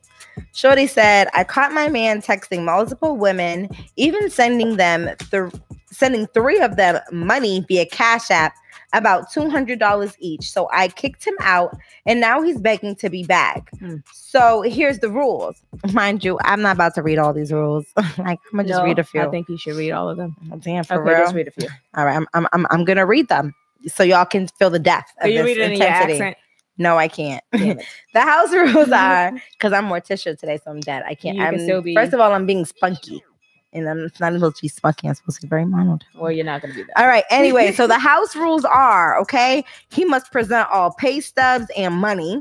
[0.52, 5.52] Shorty said, I caught my man texting multiple women, even sending them th-
[5.90, 8.54] sending three of them money via Cash App,
[8.92, 10.50] about $200 each.
[10.50, 13.70] So I kicked him out and now he's begging to be back.
[13.78, 13.96] Hmm.
[14.12, 15.60] So here's the rules.
[15.92, 17.86] Mind you, I'm not about to read all these rules.
[17.96, 19.22] like I'm gonna just read a few.
[19.22, 20.36] I think you should read all of them.
[20.52, 21.24] Oh, damn, for okay, real.
[21.24, 21.68] Just read a few.
[21.94, 23.54] All right, I'm I'm I'm, I'm gonna read them
[23.86, 26.12] so y'all can feel the depth of you this read it intensity.
[26.12, 26.36] In your accent?
[26.78, 27.42] No, I can't.
[27.52, 27.84] the
[28.14, 31.02] house rules are because I'm Morticia today, so I'm dead.
[31.06, 31.36] I can't.
[31.36, 31.94] You I'm, can still be.
[31.94, 33.22] First of all, I'm being spunky.
[33.72, 35.08] And I'm not supposed to be spunky.
[35.08, 36.02] I'm supposed to be very mild.
[36.14, 36.98] Well, you're not going to be that.
[36.98, 37.24] All right.
[37.30, 39.64] Anyway, so the house rules are okay.
[39.90, 42.40] He must present all pay stubs and money.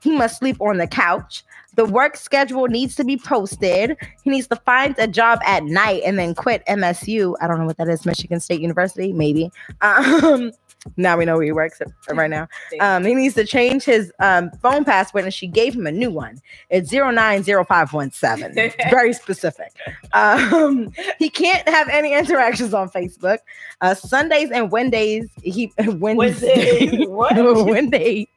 [0.00, 1.42] He must sleep on the couch.
[1.74, 3.96] The work schedule needs to be posted.
[4.22, 7.34] He needs to find a job at night and then quit MSU.
[7.40, 9.50] I don't know what that is, Michigan State University, maybe.
[9.82, 10.52] Um,
[10.96, 12.48] now we know where he works right now.
[12.80, 16.10] Um, he needs to change his um, phone password, and she gave him a new
[16.10, 16.40] one.
[16.70, 18.72] It's 090517.
[18.90, 19.72] Very specific.
[20.12, 23.38] Um, he can't have any interactions on Facebook.
[23.80, 26.16] Uh, Sundays and Wednesdays, he Wednesday.
[26.16, 27.06] Wednesday.
[27.16, 27.66] What?
[27.66, 28.28] Wednesday.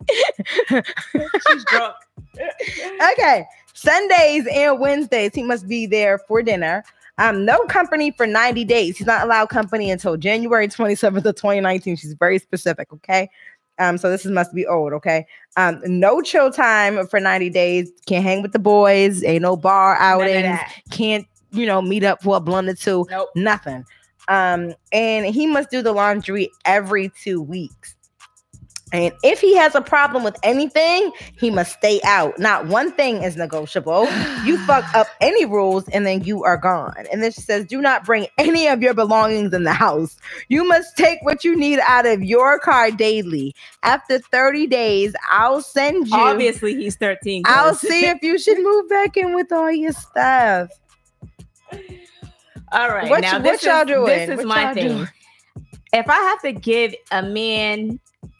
[0.70, 1.96] She's drunk.
[3.14, 3.46] okay.
[3.74, 6.84] Sundays and Wednesdays, he must be there for dinner.
[7.20, 8.98] Um, no company for 90 days.
[8.98, 11.98] He's not allowed company until January 27th of 2019.
[11.98, 13.30] She's very specific, okay?
[13.78, 15.26] Um, so this is, must be old, okay?
[15.58, 17.92] Um, no chill time for 90 days.
[18.06, 20.60] Can't hang with the boys, ain't no bar outings,
[20.92, 23.06] can't, you know, meet up for a blunt or two.
[23.10, 23.30] Nope.
[23.36, 23.86] Nothing.
[24.30, 27.96] Um, and he must do the laundry every two weeks.
[28.92, 32.38] And if he has a problem with anything, he must stay out.
[32.40, 34.06] Not one thing is negotiable.
[34.44, 37.06] You fuck up any rules and then you are gone.
[37.12, 40.18] And then she says, Do not bring any of your belongings in the house.
[40.48, 43.56] You must take what you need out of your car daily.
[43.84, 46.18] After 30 days, I'll send you.
[46.18, 47.44] Obviously, he's 13.
[47.46, 50.72] I'll see if you should move back in with all your stuff.
[52.72, 53.10] All right.
[53.10, 54.06] What, now, what y'all doing?
[54.06, 54.88] This is what my thing.
[54.90, 55.08] Doing?
[55.92, 58.00] If I have to give a man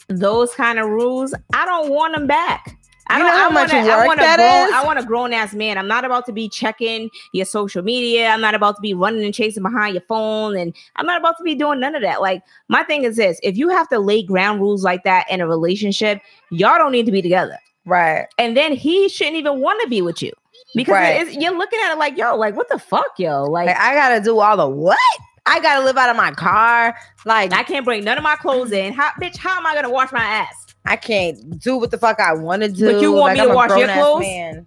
[0.10, 2.76] those kind of rules, I don't want them back.
[3.12, 4.74] I don't know how much wanna, work I want that grown, is?
[4.74, 5.80] I want a grown ass man.
[5.80, 8.28] I'm not about to be checking your social media.
[8.28, 11.36] I'm not about to be running and chasing behind your phone, and I'm not about
[11.38, 12.22] to be doing none of that.
[12.22, 15.42] Like my thing is this: if you have to lay ground rules like that in
[15.42, 18.28] a relationship, y'all don't need to be together, right?
[18.38, 20.32] And then he shouldn't even want to be with you
[20.76, 21.34] because right.
[21.34, 24.24] you're looking at it like, yo, like what the fuck, yo, like, like I gotta
[24.24, 25.00] do all the what?
[25.46, 26.96] I gotta live out of my car.
[27.26, 28.94] Like I can't bring none of my clothes in.
[28.94, 30.68] How bitch, how am I gonna wash my ass?
[30.86, 32.92] I can't do what the fuck I want to do.
[32.92, 34.22] But you want like, me to I'm wash your clothes?
[34.22, 34.66] Man.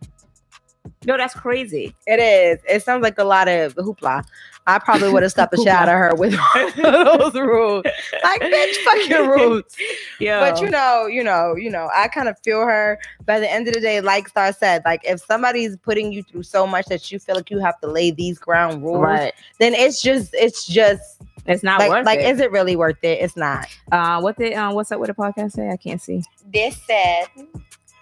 [1.04, 1.94] No, that's crazy.
[2.06, 2.60] It is.
[2.68, 4.24] It sounds like a lot of hoopla.
[4.66, 6.32] I probably would have stopped the shit out of her with
[6.76, 7.84] those rules.
[8.22, 9.64] Like, bitch, fuck your rules.
[10.20, 10.38] Yeah.
[10.38, 13.00] But you know, you know, you know, I kind of feel her.
[13.24, 16.44] By the end of the day, like Star said, like if somebody's putting you through
[16.44, 19.32] so much that you feel like you have to lay these ground rules, right.
[19.58, 23.18] then it's just, it's just it's not like, worth like, is it really worth it?
[23.20, 23.66] It's not.
[23.90, 25.68] Uh what the uh, what's up with the podcast say?
[25.68, 26.22] I can't see.
[26.52, 27.26] This said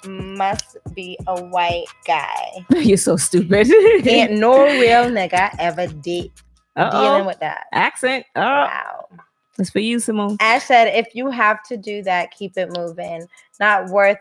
[0.07, 2.67] must be a white guy.
[2.71, 3.71] You're so stupid.
[4.07, 6.31] and no real nigga ever did
[6.77, 7.03] Uh-oh.
[7.03, 7.67] dealing with that.
[7.73, 8.27] Accent.
[8.37, 8.41] Oh.
[8.41, 9.09] Wow.
[9.57, 10.37] That's for you, Simone.
[10.41, 13.27] Ash said, if you have to do that, keep it moving.
[13.59, 14.19] Not worth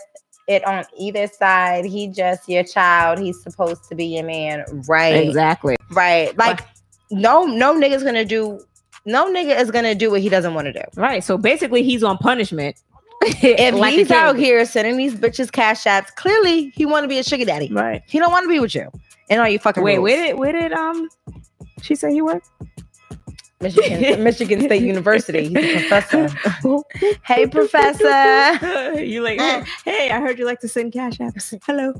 [0.49, 1.85] it on either side.
[1.85, 3.19] He just your child.
[3.19, 4.65] He's supposed to be your man.
[4.87, 5.27] Right.
[5.27, 5.77] Exactly.
[5.91, 6.35] Right.
[6.37, 6.61] Like
[7.11, 8.59] no, no nigga's gonna do
[9.05, 10.81] no nigga is gonna do what he doesn't want to do.
[10.95, 11.23] Right.
[11.23, 12.75] So basically he's on punishment.
[13.21, 17.19] if like he's out here sending these bitches cash apps, clearly he want to be
[17.19, 17.71] a sugar daddy.
[17.71, 18.01] Right.
[18.07, 18.89] He don't want to be with you.
[19.29, 20.03] And are you fucking Wait, rules.
[20.03, 21.09] where did where did um
[21.81, 22.49] she say he worked?
[23.61, 25.49] Michigan, Michigan State University.
[25.49, 26.29] He's a professor.
[27.25, 29.01] hey, professor.
[29.01, 29.39] You like?
[29.83, 31.53] Hey, I heard you like to send cash apps.
[31.65, 31.93] Hello.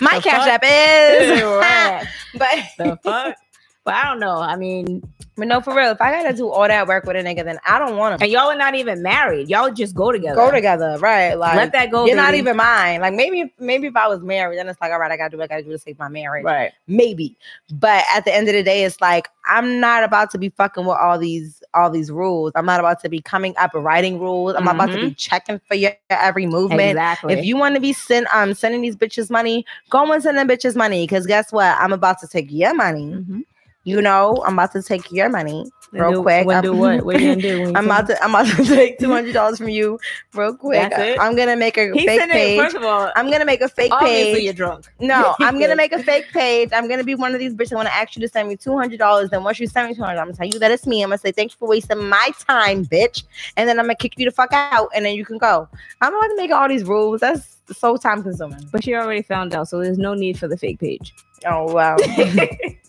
[0.00, 0.48] My the cash fuck?
[0.48, 2.08] app is.
[2.38, 3.36] but the fuck.
[3.84, 4.36] But I don't know.
[4.36, 5.02] I mean,
[5.36, 5.90] but no, for real.
[5.90, 8.22] If I gotta do all that work with a nigga, then I don't want him.
[8.22, 9.48] And y'all are not even married.
[9.48, 10.36] Y'all just go together.
[10.36, 11.34] Go together, right?
[11.34, 12.04] Like let that go.
[12.04, 12.26] You're baby.
[12.26, 13.00] not even mine.
[13.00, 15.38] Like maybe, maybe if I was married, then it's like, all right, I gotta do
[15.38, 16.44] what I gotta do to save my marriage.
[16.44, 16.72] Right.
[16.88, 17.38] Maybe.
[17.72, 20.84] But at the end of the day, it's like I'm not about to be fucking
[20.84, 22.52] with all these all these rules.
[22.54, 24.54] I'm not about to be coming up and writing rules.
[24.54, 24.66] I'm mm-hmm.
[24.66, 25.14] not about to be mm-hmm.
[25.14, 26.82] checking for your every movement.
[26.82, 27.32] Exactly.
[27.32, 30.48] If you want to be send um sending these bitches money, go and send them
[30.48, 31.06] bitches money.
[31.06, 31.78] Cause guess what?
[31.78, 33.06] I'm about to take your money.
[33.06, 33.40] Mm-hmm
[33.84, 36.46] you know, I'm about to take your money real do, quick.
[36.48, 37.04] I'm, do what?
[37.04, 37.64] What are you gonna do?
[37.74, 39.98] I'm about to I'm about to take two hundred dollars from you
[40.34, 40.92] real quick.
[40.94, 42.58] I'm gonna make a He's fake page.
[42.58, 44.44] It, first of all, I'm gonna make a fake obviously page.
[44.44, 44.86] you're drunk.
[45.00, 46.70] No, I'm gonna make a fake page.
[46.72, 47.72] I'm gonna be one of these bitches.
[47.72, 49.30] I want to ask you to send me two hundred dollars.
[49.30, 51.02] Then once you send me two hundred, I'm gonna tell you that it's me.
[51.02, 53.24] I'm gonna say thank you for wasting my time, bitch.
[53.56, 55.68] And then I'm gonna kick you the fuck out, and then you can go.
[56.00, 57.20] I'm about to make all these rules.
[57.20, 58.68] That's so time consuming.
[58.70, 61.14] But you already found out, so there's no need for the fake page.
[61.46, 61.96] Oh wow.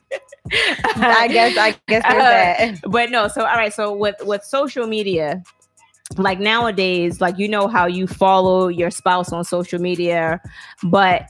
[0.51, 2.91] I guess I guess there's uh, that.
[2.91, 5.41] But no, so all right, so with with social media,
[6.17, 10.41] like nowadays, like you know how you follow your spouse on social media,
[10.83, 11.29] but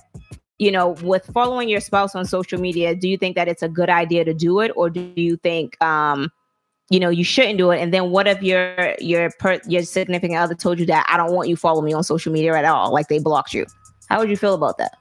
[0.58, 3.70] you know, with following your spouse on social media, do you think that it's a
[3.70, 6.32] good idea to do it, or do you think um
[6.90, 7.80] you know you shouldn't do it?
[7.80, 11.34] And then what if your your per, your significant other told you that i don't
[11.34, 13.66] want you follow me on social media at all like they blocked you?
[14.10, 14.98] How would you feel about that?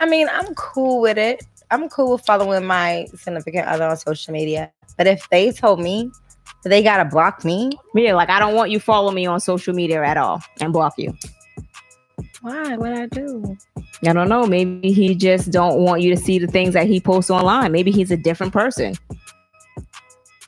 [0.00, 4.32] I mean i'm cool with it I'm cool with following my significant other on social
[4.32, 4.70] media.
[4.96, 6.08] But if they told me
[6.64, 10.02] they gotta block me, yeah, like I don't want you follow me on social media
[10.04, 11.12] at all and block you.
[12.42, 12.76] Why?
[12.76, 13.56] What I do?
[14.06, 14.46] I don't know.
[14.46, 17.72] Maybe he just don't want you to see the things that he posts online.
[17.72, 18.94] Maybe he's a different person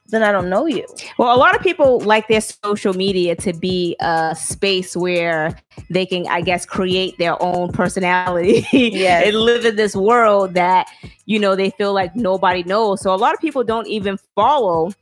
[0.09, 0.87] then I don't know you.
[1.19, 5.59] Well, a lot of people like their social media to be a space where
[5.91, 9.27] they can, I guess, create their own personality yes.
[9.27, 10.89] and live in this world that,
[11.27, 13.01] you know, they feel like nobody knows.
[13.01, 14.93] So a lot of people don't even follow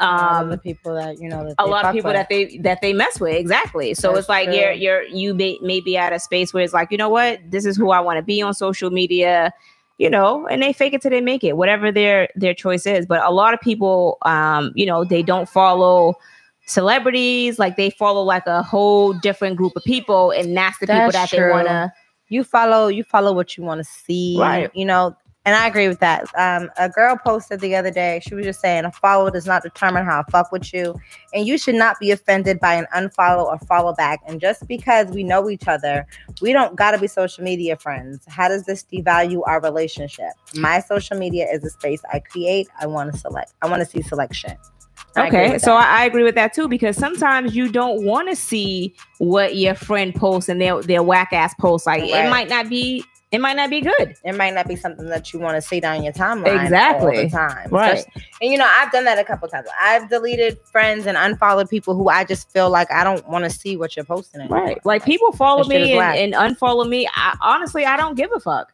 [0.00, 2.16] um the people that you know a lot of people with.
[2.16, 4.56] that they that they mess with exactly so That's it's like true.
[4.56, 7.40] you're you're you may, may be at a space where it's like you know what
[7.50, 9.52] this is who i want to be on social media
[9.98, 13.04] you know, and they fake it till they make it, whatever their their choice is.
[13.04, 16.14] But a lot of people, um, you know, they don't follow
[16.66, 21.00] celebrities, like they follow like a whole different group of people, and that's the that's
[21.00, 21.38] people that true.
[21.38, 21.92] they wanna.
[22.30, 24.70] You follow, you follow what you want to see, right?
[24.74, 25.16] You know,
[25.48, 26.26] and I agree with that.
[26.36, 29.62] Um, a girl posted the other day, she was just saying a follow does not
[29.62, 30.94] determine how I fuck with you.
[31.32, 34.20] And you should not be offended by an unfollow or follow back.
[34.26, 36.06] And just because we know each other,
[36.42, 38.26] we don't gotta be social media friends.
[38.28, 40.32] How does this devalue our relationship?
[40.54, 42.68] My social media is a space I create.
[42.78, 44.54] I want to select, I want to see selection.
[45.16, 48.94] okay, so I, I, agree with that too because sometimes you don't want to see
[49.16, 51.86] what your friend posts and their their whack ass posts.
[51.86, 52.26] Like right.
[52.26, 54.16] it might not be it might not be good.
[54.24, 57.22] It might not be something that you want to see down your timeline exactly all
[57.24, 57.68] the time.
[57.70, 58.04] Right.
[58.40, 59.68] and you know, I've done that a couple times.
[59.78, 63.50] I've deleted friends and unfollowed people who I just feel like I don't want to
[63.50, 64.40] see what you're posting.
[64.40, 64.64] Anymore.
[64.64, 64.86] Right.
[64.86, 67.06] Like people follow me and, and, unfollow me.
[67.14, 68.72] I, honestly, I don't give a fuck.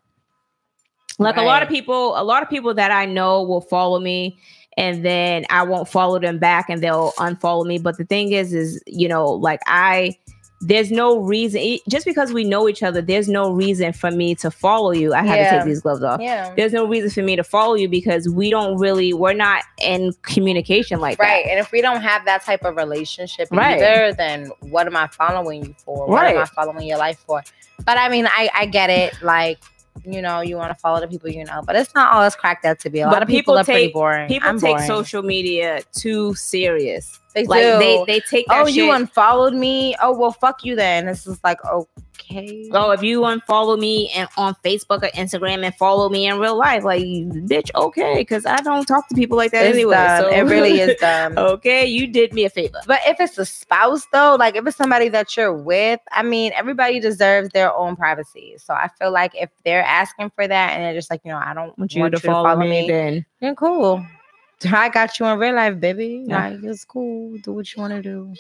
[1.19, 1.43] Like right.
[1.43, 4.39] a lot of people, a lot of people that I know will follow me
[4.77, 7.79] and then I won't follow them back and they'll unfollow me.
[7.79, 10.17] But the thing is, is you know, like I
[10.61, 14.51] there's no reason just because we know each other there's no reason for me to
[14.51, 15.51] follow you i had yeah.
[15.51, 16.55] to take these gloves off yeah.
[16.57, 20.13] there's no reason for me to follow you because we don't really we're not in
[20.23, 21.51] communication like right that.
[21.51, 23.77] and if we don't have that type of relationship right.
[23.83, 27.43] either then what am i following you for what am i following your life for
[27.85, 29.59] but i mean i i get it like
[30.05, 32.35] you know, you want to follow the people you know, but it's not all always
[32.35, 33.01] cracked out to be.
[33.01, 34.29] A but lot of people, people are take, pretty boring.
[34.29, 34.87] People I'm take boring.
[34.87, 37.21] social media too serious.
[37.35, 37.79] They like do.
[37.79, 38.47] they they take.
[38.49, 38.77] oh, shit.
[38.77, 39.97] you unfollowed me.
[40.01, 41.07] Oh well, fuck you then.
[41.07, 42.69] This is like okay.
[42.73, 46.57] Oh, if you unfollow me and on Facebook or Instagram and follow me in real
[46.57, 49.97] life, like bitch, okay, because I don't talk to people like that it's anyway.
[49.97, 50.23] Dumb.
[50.23, 51.35] So it really is dumb.
[51.39, 52.81] okay, you did me a favor.
[52.87, 56.53] But if it's a spouse though, like if it's somebody that you're with, I mean,
[56.55, 58.55] everybody deserves their own privacy.
[58.59, 61.39] So I feel like if they're asking for that and they're just like, you know,
[61.39, 64.07] I don't want you, want to, follow to, follow me, me, then then cool.
[64.67, 66.25] I got you in real life, baby.
[66.27, 66.49] Yeah.
[66.49, 67.37] Like it's cool.
[67.39, 68.33] Do what you want to do.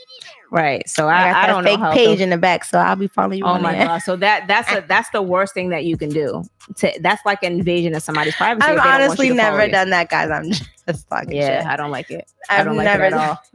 [0.50, 0.88] Right.
[0.88, 3.44] So I, I, I don't fake page in the back, so I'll be following you.
[3.44, 3.86] Oh my there.
[3.86, 3.98] god.
[3.98, 6.44] So that that's a that's the worst thing that you can do.
[6.76, 8.66] To, that's like an invasion of somebody's privacy.
[8.66, 10.30] I've honestly never done that, guys.
[10.30, 10.50] I'm
[10.88, 11.32] just talking.
[11.32, 11.66] Yeah, shit.
[11.66, 12.30] I don't like it.
[12.48, 13.38] I've I don't like never it at all.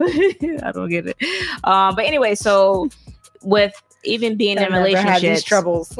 [0.68, 1.16] I don't get it.
[1.64, 2.88] Um, but anyway, so
[3.42, 5.96] with even being I've in relationships, troubles.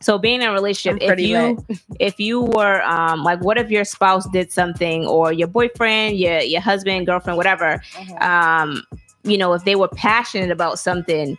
[0.00, 1.64] So being in a relationship, if you
[1.98, 6.40] if you were um like what if your spouse did something or your boyfriend, your
[6.40, 8.22] your husband, girlfriend, whatever, mm-hmm.
[8.22, 8.82] um,
[9.24, 11.36] you know, if they were passionate about something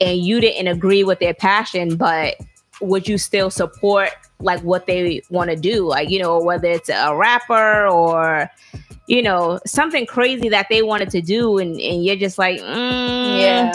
[0.00, 2.36] and you didn't agree with their passion, but
[2.80, 4.10] would you still support
[4.40, 5.86] like what they want to do?
[5.86, 8.50] Like, you know, whether it's a rapper or
[9.06, 13.38] you know, something crazy that they wanted to do and, and you're just like, mm,
[13.38, 13.72] yeah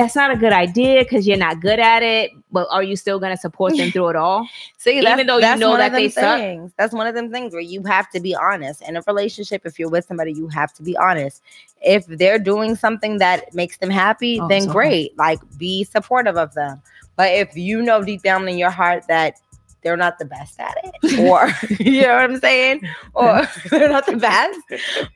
[0.00, 2.30] that's not a good idea because you're not good at it.
[2.52, 4.48] But are you still going to support them through it all?
[4.78, 6.70] See, even though you know that they things.
[6.70, 6.72] suck.
[6.76, 9.62] That's one of them things where you have to be honest in a relationship.
[9.64, 11.42] If you're with somebody, you have to be honest.
[11.80, 14.72] If they're doing something that makes them happy, oh, then sorry.
[14.72, 15.18] great.
[15.18, 16.82] Like be supportive of them.
[17.16, 19.38] But if you know deep down in your heart that
[19.82, 22.82] they're not the best at it or you know what i'm saying?
[23.14, 24.60] Or they're not the best.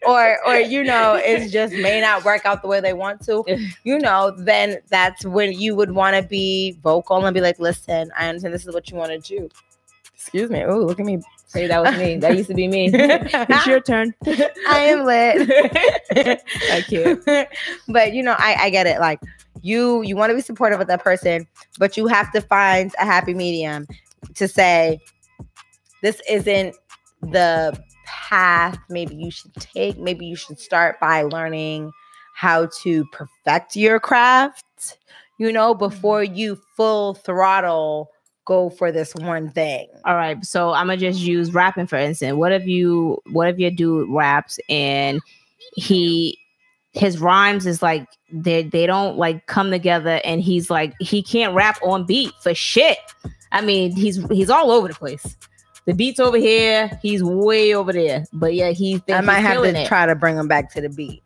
[0.07, 3.45] Or or you know it just may not work out the way they want to.
[3.85, 8.11] You know then that's when you would want to be vocal and be like listen
[8.17, 9.49] i understand this is what you want to do.
[10.15, 10.65] Excuse me.
[10.65, 11.21] Oh look at me.
[11.47, 12.17] Say that was me.
[12.17, 12.91] That used to be me.
[12.95, 14.15] It's your turn.
[14.27, 16.43] I am lit.
[16.69, 17.23] Thank you.
[17.89, 19.01] But you know i i get it.
[19.01, 19.21] Like
[19.63, 21.47] you you want to be supportive of that person
[21.79, 23.87] but you have to find a happy medium
[24.35, 24.99] to say
[26.03, 26.77] this isn't
[27.23, 29.99] the path maybe you should take.
[29.99, 31.93] Maybe you should start by learning
[32.35, 34.99] how to perfect your craft,
[35.39, 36.35] you know, before mm-hmm.
[36.35, 38.11] you full throttle
[38.45, 39.89] go for this one thing.
[40.05, 40.45] All right.
[40.45, 42.37] So I'm gonna just use rapping for instance.
[42.37, 45.21] What if you what if your dude raps and
[45.77, 46.39] he
[46.95, 51.55] his rhymes is like they they don't like come together and he's like he can't
[51.55, 52.99] rap on beat for shit.
[53.53, 55.37] I mean, he's he's all over the place.
[55.87, 58.25] The beat's over here, he's way over there.
[58.33, 59.01] But yeah, he's.
[59.09, 59.87] I might have to it.
[59.87, 61.23] try to bring him back to the beat.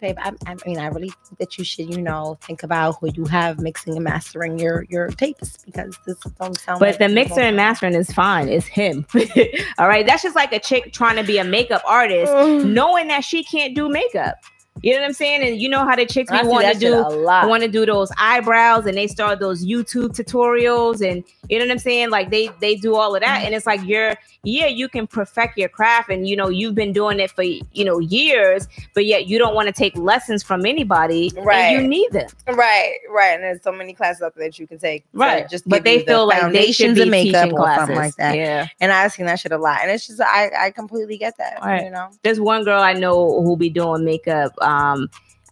[0.00, 3.10] Babe, I, I, mean, I really think that you should, you know, think about who
[3.14, 6.80] you have mixing and mastering your your tapes because this don't sound.
[6.80, 8.48] But like the mixer and mastering is fine.
[8.48, 9.06] It's him.
[9.78, 12.32] All right, that's just like a chick trying to be a makeup artist,
[12.64, 14.36] knowing that she can't do makeup.
[14.82, 15.46] You know what I'm saying?
[15.46, 18.86] And you know how the chicks we want to do want to do those eyebrows
[18.86, 22.10] and they start those YouTube tutorials and you know what I'm saying?
[22.10, 25.58] Like they they do all of that and it's like you're yeah, you can perfect
[25.58, 29.26] your craft and you know you've been doing it for you know years, but yet
[29.26, 31.30] you don't want to take lessons from anybody.
[31.36, 31.72] Right.
[31.72, 32.28] you need them.
[32.48, 33.34] Right, right.
[33.34, 35.04] And there's so many classes up there that you can take.
[35.12, 35.48] Right.
[35.48, 38.36] Just but they feel the like they should be makeup or something like that.
[38.36, 38.68] Yeah.
[38.80, 39.80] And I seen that shit a lot.
[39.82, 41.58] And it's just I I completely get that.
[41.62, 41.84] Right.
[41.84, 42.08] You know.
[42.22, 44.52] There's one girl I know who'll be doing makeup.
[44.62, 44.69] Um,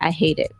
[0.00, 0.52] I hate it.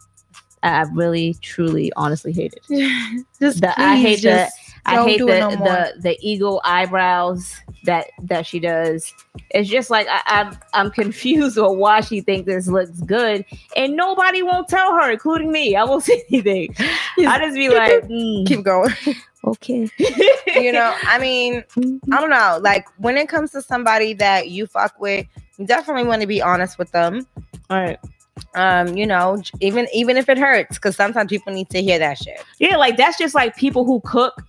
[0.62, 3.26] I really, truly, honestly hate it.
[3.40, 4.56] just the, I hate just
[4.86, 7.54] I hate the, no the the eagle eyebrows
[7.84, 9.12] that that she does.
[9.50, 13.44] It's just like I, I'm, I'm confused on why she thinks this looks good,
[13.76, 15.76] and nobody won't tell her, including me.
[15.76, 16.74] I won't say anything.
[16.78, 18.94] I just be like, mm, keep going.
[19.44, 19.88] Okay.
[20.46, 22.12] you know, I mean, mm-hmm.
[22.12, 22.58] I don't know.
[22.60, 25.26] Like when it comes to somebody that you fuck with,
[25.58, 27.26] you definitely want to be honest with them.
[27.70, 27.98] All right
[28.54, 32.18] um you know even even if it hurts because sometimes people need to hear that
[32.18, 32.42] shit.
[32.58, 34.42] Yeah like that's just like people who cook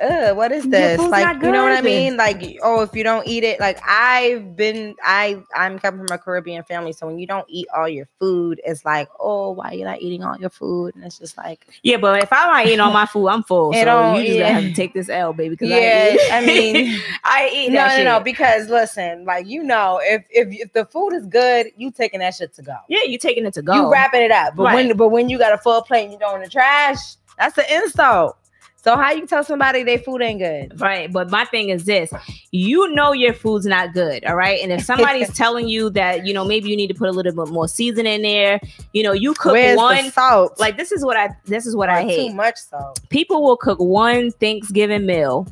[0.00, 0.98] Ugh, what is this?
[0.98, 2.16] Like, you know what I mean?
[2.16, 6.18] Like, oh, if you don't eat it, like I've been, I, I'm coming from a
[6.18, 9.74] Caribbean family, so when you don't eat all your food, it's like, oh, why are
[9.74, 10.94] you not eating all your food?
[10.94, 13.72] And it's just like, yeah, but if I'm not eating all my food, I'm full.
[13.74, 14.48] so you just yeah.
[14.48, 15.50] have to take this L, baby.
[15.50, 17.72] Because yeah, I, I mean, I eat.
[17.72, 18.04] No, no, shit.
[18.04, 22.20] no, because listen, like you know, if, if if the food is good, you taking
[22.20, 22.76] that shit to go.
[22.88, 23.74] Yeah, you taking it to go.
[23.74, 24.74] You wrapping it up, but right.
[24.74, 27.58] when but when you got a full plate and you don't in the trash, that's
[27.58, 28.36] an insult.
[28.82, 30.80] So how you tell somebody their food ain't good?
[30.80, 31.12] Right.
[31.12, 32.12] But my thing is this:
[32.50, 34.58] you know your food's not good, all right.
[34.62, 37.32] And if somebody's telling you that you know maybe you need to put a little
[37.32, 38.60] bit more seasoning in there,
[38.92, 40.58] you know you cook Where's one salt.
[40.58, 42.28] Like this is what I this is what I hate.
[42.28, 43.00] Too much salt.
[43.10, 45.46] People will cook one Thanksgiving meal,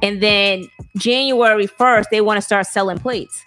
[0.00, 3.42] and then January first they want to start selling plates.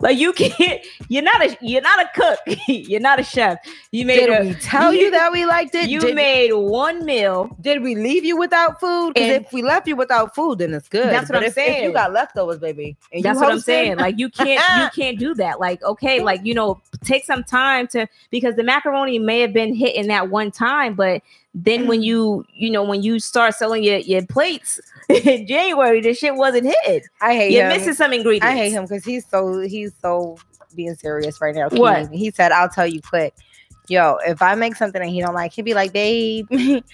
[0.00, 0.84] Like you can't.
[1.08, 1.56] You're not a.
[1.60, 2.58] You're not a cook.
[2.66, 3.58] you're not a chef.
[3.92, 4.26] You made.
[4.26, 5.90] Did a, we tell you, you, that we liked it?
[5.90, 7.54] You did, made one meal.
[7.60, 9.14] Did we leave you without food?
[9.14, 11.10] Because if we left you without food, then it's good.
[11.10, 11.84] That's what but I'm if, saying.
[11.84, 12.96] If you got leftovers, baby.
[13.22, 13.98] that's what I'm saying.
[13.98, 14.82] Like you can't.
[14.82, 15.60] you can't do that.
[15.60, 19.74] Like okay, like you know, take some time to because the macaroni may have been
[19.74, 21.22] hit in that one time, but
[21.54, 26.14] then when you you know when you start selling your, your plates in January, the
[26.14, 27.04] shit wasn't hit.
[27.20, 27.76] I hate You're him.
[27.76, 28.46] missing some ingredients.
[28.46, 30.38] I hate him because he's so he's so
[30.74, 31.68] being serious right now.
[31.70, 33.34] What he said, I'll tell you quick.
[33.88, 36.46] Yo, if I make something and he don't like, he'd be like, babe,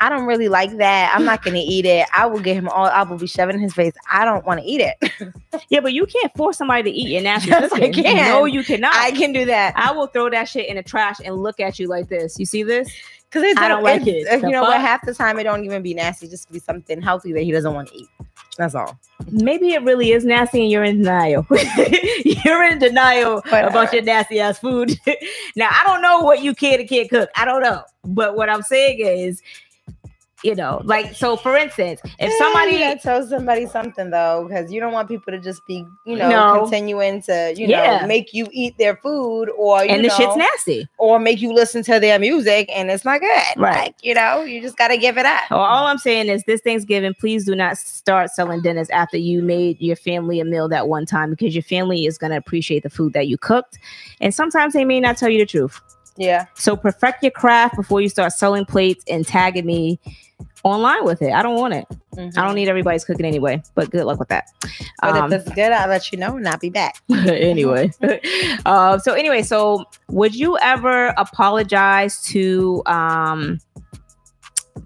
[0.00, 1.12] I don't really like that.
[1.14, 2.06] I'm not gonna eat it.
[2.14, 2.86] I will get him all.
[2.86, 3.94] I will be shoving in his face.
[4.10, 5.12] I don't want to eat it.
[5.68, 8.16] yeah, but you can't force somebody to eat your nasty yes, I can.
[8.16, 8.94] No, you cannot.
[8.94, 9.74] I can do that.
[9.76, 12.38] I will throw that shit in the trash and look at you like this.
[12.38, 12.90] You see this?
[13.30, 14.42] Because I don't like it.
[14.42, 14.80] You know what?
[14.80, 16.28] Half the time it don't even be nasty.
[16.28, 18.08] Just be something healthy that he doesn't want to eat.
[18.56, 18.98] That's all.
[19.30, 21.46] Maybe it really is nasty and you're in denial.
[22.44, 24.96] you're in denial but, about your nasty ass food.
[25.56, 27.28] now I don't know what you can and can't cook.
[27.36, 27.82] I don't know.
[28.04, 29.42] But what I'm saying is
[30.44, 31.36] you know, like so.
[31.36, 35.40] For instance, if somebody yeah, tell somebody something though, because you don't want people to
[35.40, 36.60] just be, you know, no.
[36.60, 38.02] continuing to, you yeah.
[38.02, 41.52] know, make you eat their food or and the know, shit's nasty, or make you
[41.52, 43.56] listen to their music and it's not good.
[43.56, 43.76] Right?
[43.76, 45.50] Like, you know, you just got to give it up.
[45.50, 49.42] Well, all I'm saying is this Thanksgiving, please do not start selling dinners after you
[49.42, 52.82] made your family a meal that one time because your family is going to appreciate
[52.82, 53.78] the food that you cooked,
[54.20, 55.80] and sometimes they may not tell you the truth.
[56.16, 56.46] Yeah.
[56.54, 59.98] So perfect your craft before you start selling plates and tagging me
[60.62, 61.32] online with it.
[61.32, 61.86] I don't want it.
[62.16, 62.38] Mm-hmm.
[62.38, 63.62] I don't need everybody's cooking anyway.
[63.74, 64.48] But good luck with that.
[65.00, 66.96] But um, if it's good, I'll let you know and I'll be back.
[67.10, 67.90] anyway.
[68.66, 73.58] uh, so anyway, so would you ever apologize to um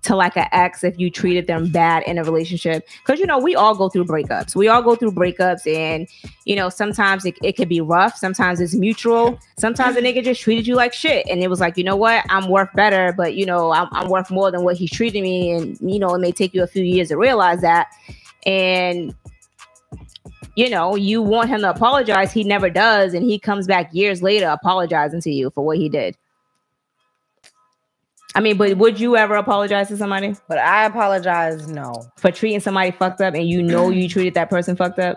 [0.03, 2.87] to like an ex if you treated them bad in a relationship.
[3.05, 4.55] Because you know we all go through breakups.
[4.55, 6.09] We all go through breakups and
[6.45, 8.17] you know sometimes it, it could be rough.
[8.17, 9.39] Sometimes it's mutual.
[9.59, 12.25] Sometimes a nigga just treated you like shit and it was like you know what?
[12.29, 15.51] I'm worth better but you know i'm, I'm worth more than what he's treating me.
[15.53, 17.89] And you know it may take you a few years to realize that.
[18.47, 19.15] And
[20.59, 24.23] you know, you want him to apologize, he never does, and he comes back years
[24.23, 26.17] later apologizing to you for what he did.
[28.35, 30.35] I mean, but would you ever apologize to somebody?
[30.49, 31.95] But I apologize, no.
[32.17, 35.17] For treating somebody fucked up and you know you treated that person fucked up?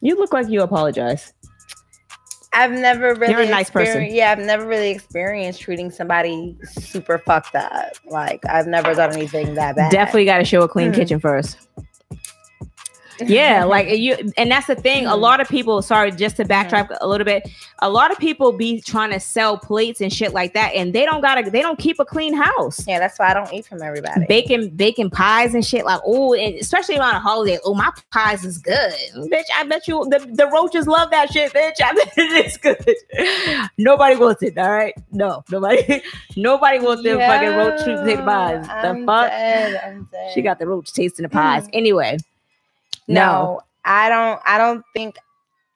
[0.00, 1.32] You look like you apologize.
[2.52, 4.06] I've never really You're a nice person.
[4.10, 7.92] Yeah, I've never really experienced treating somebody super fucked up.
[8.08, 9.90] Like I've never done anything that bad.
[9.90, 10.94] Definitely got to show a clean mm.
[10.94, 11.58] kitchen first
[13.24, 15.06] yeah like you and that's the thing.
[15.06, 17.48] A lot of people sorry just to backtrack a little bit
[17.80, 21.04] a lot of people be trying to sell plates and shit like that and they
[21.04, 22.86] don't gotta they don't keep a clean house.
[22.86, 24.24] Yeah that's why i don't eat from everybody.
[24.28, 28.44] Baking baking pies and shit like oh and especially around a holiday oh my pies
[28.44, 28.92] is good.
[29.16, 31.80] Bitch i bet you the, the roaches love that shit bitch.
[31.82, 33.70] I bet it's good.
[33.78, 34.94] Nobody wants it all right?
[35.12, 36.02] No nobody
[36.36, 38.66] nobody wants them yeah, fucking roach potato pies.
[38.66, 39.30] The I'm fuck?
[39.30, 41.68] dead, she got the roach tasting the pies.
[41.72, 42.18] Anyway
[43.08, 44.40] no, no, I don't.
[44.44, 45.16] I don't think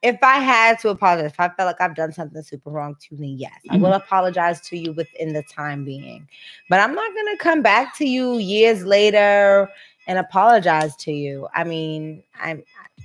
[0.01, 3.15] if I had to apologize, if I felt like I've done something super wrong to
[3.15, 3.53] me, yes.
[3.69, 4.01] I will mm-hmm.
[4.01, 6.27] apologize to you within the time being.
[6.69, 9.69] But I'm not gonna come back to you years later
[10.07, 11.47] and apologize to you.
[11.53, 12.63] I mean, I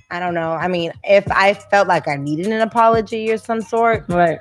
[0.09, 0.53] I don't know.
[0.53, 4.39] I mean, if I felt like I needed an apology or some sort, right?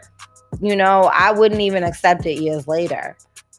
[0.60, 3.16] You know, I wouldn't even accept it years later.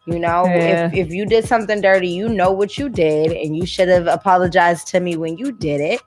[0.07, 0.87] You know, yeah.
[0.87, 4.07] if, if you did something dirty, you know what you did, and you should have
[4.07, 6.01] apologized to me when you did it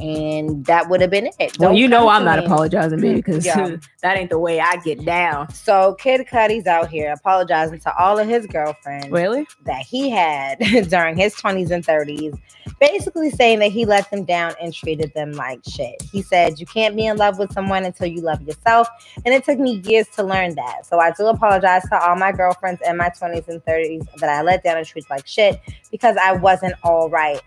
[0.00, 1.52] and that would have been it.
[1.54, 2.46] Don't well, you know I'm not me.
[2.46, 3.76] apologizing, baby, because yeah.
[4.02, 5.52] that ain't the way I get down.
[5.52, 10.58] So Kid Cudi's out here apologizing to all of his girlfriends, really, that he had
[10.88, 12.36] during his 20s and 30s,
[12.80, 16.02] basically saying that he let them down and treated them like shit.
[16.10, 18.88] He said, "You can't be in love with someone until you love yourself,"
[19.24, 20.86] and it took me years to learn that.
[20.86, 24.42] So I do apologize to all my girlfriends in my 20s and 30s that I
[24.42, 25.60] let down and treated like shit
[25.92, 27.40] because I wasn't all right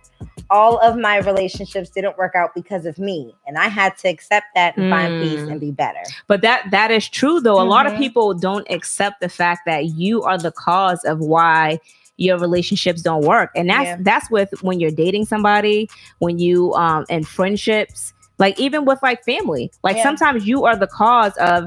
[0.49, 4.45] all of my relationships didn't work out because of me and i had to accept
[4.55, 4.89] that and mm.
[4.89, 7.67] find peace and be better but that that is true though mm-hmm.
[7.67, 8.01] a lot of mm-hmm.
[8.01, 11.79] people don't accept the fact that you are the cause of why
[12.17, 13.97] your relationships don't work and that's yeah.
[13.99, 15.89] that's with when you're dating somebody
[16.19, 20.03] when you um in friendships like even with like family like yeah.
[20.03, 21.65] sometimes you are the cause of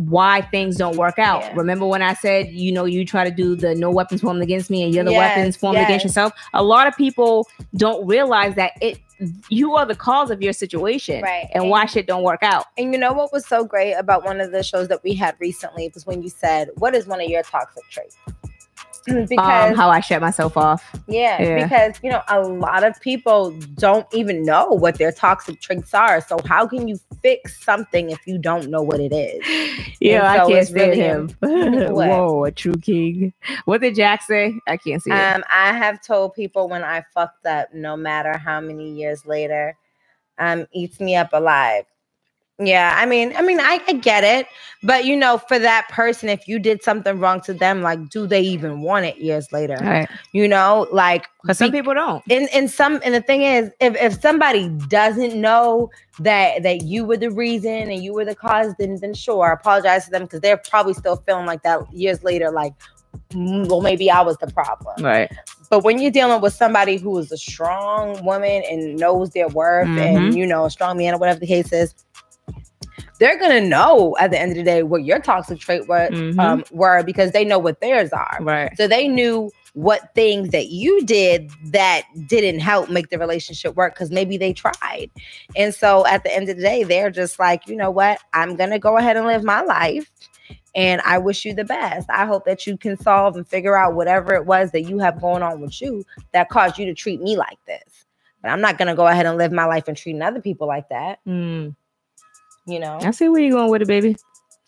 [0.00, 1.42] why things don't work out.
[1.42, 1.52] Yeah.
[1.56, 4.70] Remember when I said, you know, you try to do the no weapons formed against
[4.70, 5.88] me and you're the yes, weapons formed yes.
[5.88, 6.32] against yourself?
[6.54, 7.46] A lot of people
[7.76, 8.98] don't realize that it
[9.50, 12.64] you are the cause of your situation right and, and why shit don't work out
[12.78, 15.36] and you know what was so great about one of the shows that we had
[15.38, 18.16] recently was when you said what is one of your toxic traits
[19.28, 20.84] because um, how I shut myself off.
[21.06, 25.60] Yeah, yeah, because you know a lot of people don't even know what their toxic
[25.60, 26.20] traits are.
[26.20, 29.44] So how can you fix something if you don't know what it is?
[30.00, 31.28] Yeah, so I can't stand really him.
[31.94, 33.34] Whoa, a true king.
[33.66, 34.54] What did Jack say?
[34.66, 35.10] I can't see.
[35.10, 35.46] Um, it.
[35.50, 39.76] I have told people when I fucked up, no matter how many years later,
[40.38, 41.84] um, eats me up alive.
[42.62, 44.46] Yeah, I mean, I mean, I, I, get it,
[44.82, 48.26] but you know, for that person, if you did something wrong to them, like, do
[48.26, 49.78] they even want it years later?
[49.80, 50.06] Right.
[50.32, 52.22] You know, like, because some people don't.
[52.28, 57.06] And and some, and the thing is, if if somebody doesn't know that that you
[57.06, 60.40] were the reason and you were the cause, then then sure, apologize to them because
[60.40, 62.74] they're probably still feeling like that years later, like,
[63.30, 65.02] mm, well, maybe I was the problem.
[65.02, 65.32] Right.
[65.70, 69.88] But when you're dealing with somebody who is a strong woman and knows their worth,
[69.88, 69.98] mm-hmm.
[69.98, 71.94] and you know, a strong man or whatever the case is
[73.20, 76.40] they're gonna know at the end of the day what your toxic trait were, mm-hmm.
[76.40, 78.38] um, were because they know what theirs are.
[78.40, 78.74] Right.
[78.76, 83.94] So they knew what things that you did that didn't help make the relationship work
[83.94, 85.10] because maybe they tried.
[85.54, 88.20] And so at the end of the day, they're just like, you know what?
[88.32, 90.10] I'm gonna go ahead and live my life.
[90.74, 92.08] And I wish you the best.
[92.10, 95.20] I hope that you can solve and figure out whatever it was that you have
[95.20, 98.06] going on with you that caused you to treat me like this.
[98.40, 100.88] But I'm not gonna go ahead and live my life and treating other people like
[100.88, 101.18] that.
[101.26, 101.76] Mm.
[102.66, 102.98] You know.
[103.02, 104.16] I see where you're going with it, baby.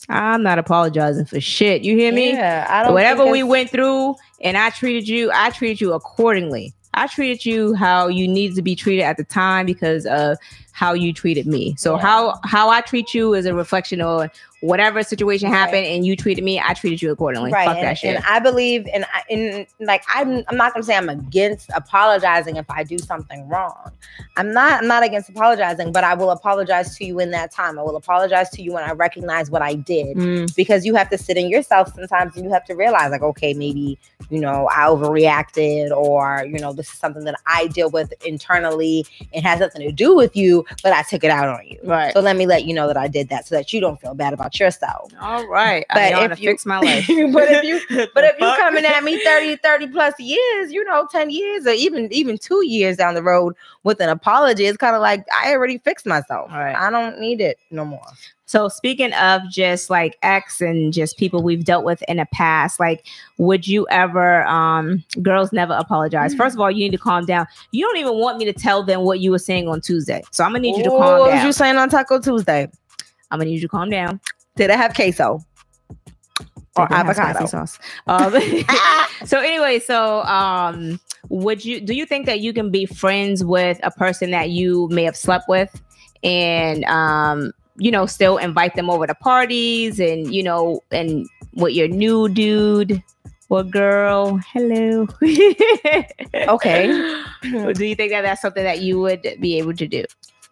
[0.08, 1.82] I'm not apologizing for shit.
[1.82, 2.32] You hear me?
[2.32, 2.92] Yeah, I don't.
[2.92, 6.72] Whatever we went through, and I treated you, I treated you accordingly.
[6.94, 10.36] I treated you how you needed to be treated at the time because of
[10.72, 11.74] how you treated me.
[11.78, 12.02] So Yeah.
[12.02, 15.58] how how I treat you is a reflection on whatever situation Right.
[15.58, 17.50] happened and you treated me, I treated you accordingly.
[17.50, 18.14] right Fuck and, that shit.
[18.14, 22.54] and i believe and I, and like I'm, I'm not gonna say i'm against apologizing
[22.56, 23.90] if i do something wrong
[24.36, 27.76] i'm not i'm not against apologizing but i will apologize to you in that time
[27.76, 31.10] i will apologize to you when i recognize what i did Mm, because you have
[31.10, 33.98] to sit in yourself sometimes and you have to realize like okay maybe
[34.30, 39.04] you know i overreacted or you know this is something that i deal with internally
[39.32, 42.12] it has nothing to do with you but i took it out on you right.
[42.12, 44.14] so let me let you know that i did that so that you don't feel
[44.14, 45.84] bad about yourself All right.
[45.88, 47.06] But I how if to you- fix my life.
[47.32, 47.80] but if you
[48.14, 51.70] but if you coming at me 30, 30 plus years, you know, 10 years or
[51.72, 53.54] even even two years down the road
[53.84, 56.50] with an apology, it's kind of like I already fixed myself.
[56.50, 56.74] Right.
[56.74, 58.06] I don't need it no more.
[58.52, 62.78] So speaking of just like ex and just people we've dealt with in the past,
[62.78, 63.06] like
[63.38, 66.34] would you ever um girls never apologize?
[66.34, 67.46] First of all, you need to calm down.
[67.70, 70.22] You don't even want me to tell them what you were saying on Tuesday.
[70.32, 71.20] So I'm gonna need you to Ooh, down.
[71.20, 72.70] what was you saying on Taco Tuesday?
[73.30, 74.20] I'm gonna need you to calm down.
[74.56, 75.42] Did it have queso?
[76.76, 77.46] Or They didn't have avocado?
[77.46, 77.78] sauce.
[78.06, 78.34] Um,
[79.24, 81.00] so anyway, so um
[81.30, 84.88] would you do you think that you can be friends with a person that you
[84.90, 85.80] may have slept with
[86.22, 91.72] and um you know still invite them over to parties and you know and with
[91.72, 93.02] your new dude
[93.48, 95.06] or girl hello
[96.34, 96.86] Okay.
[97.42, 100.04] do you think that that's something that you would be able to do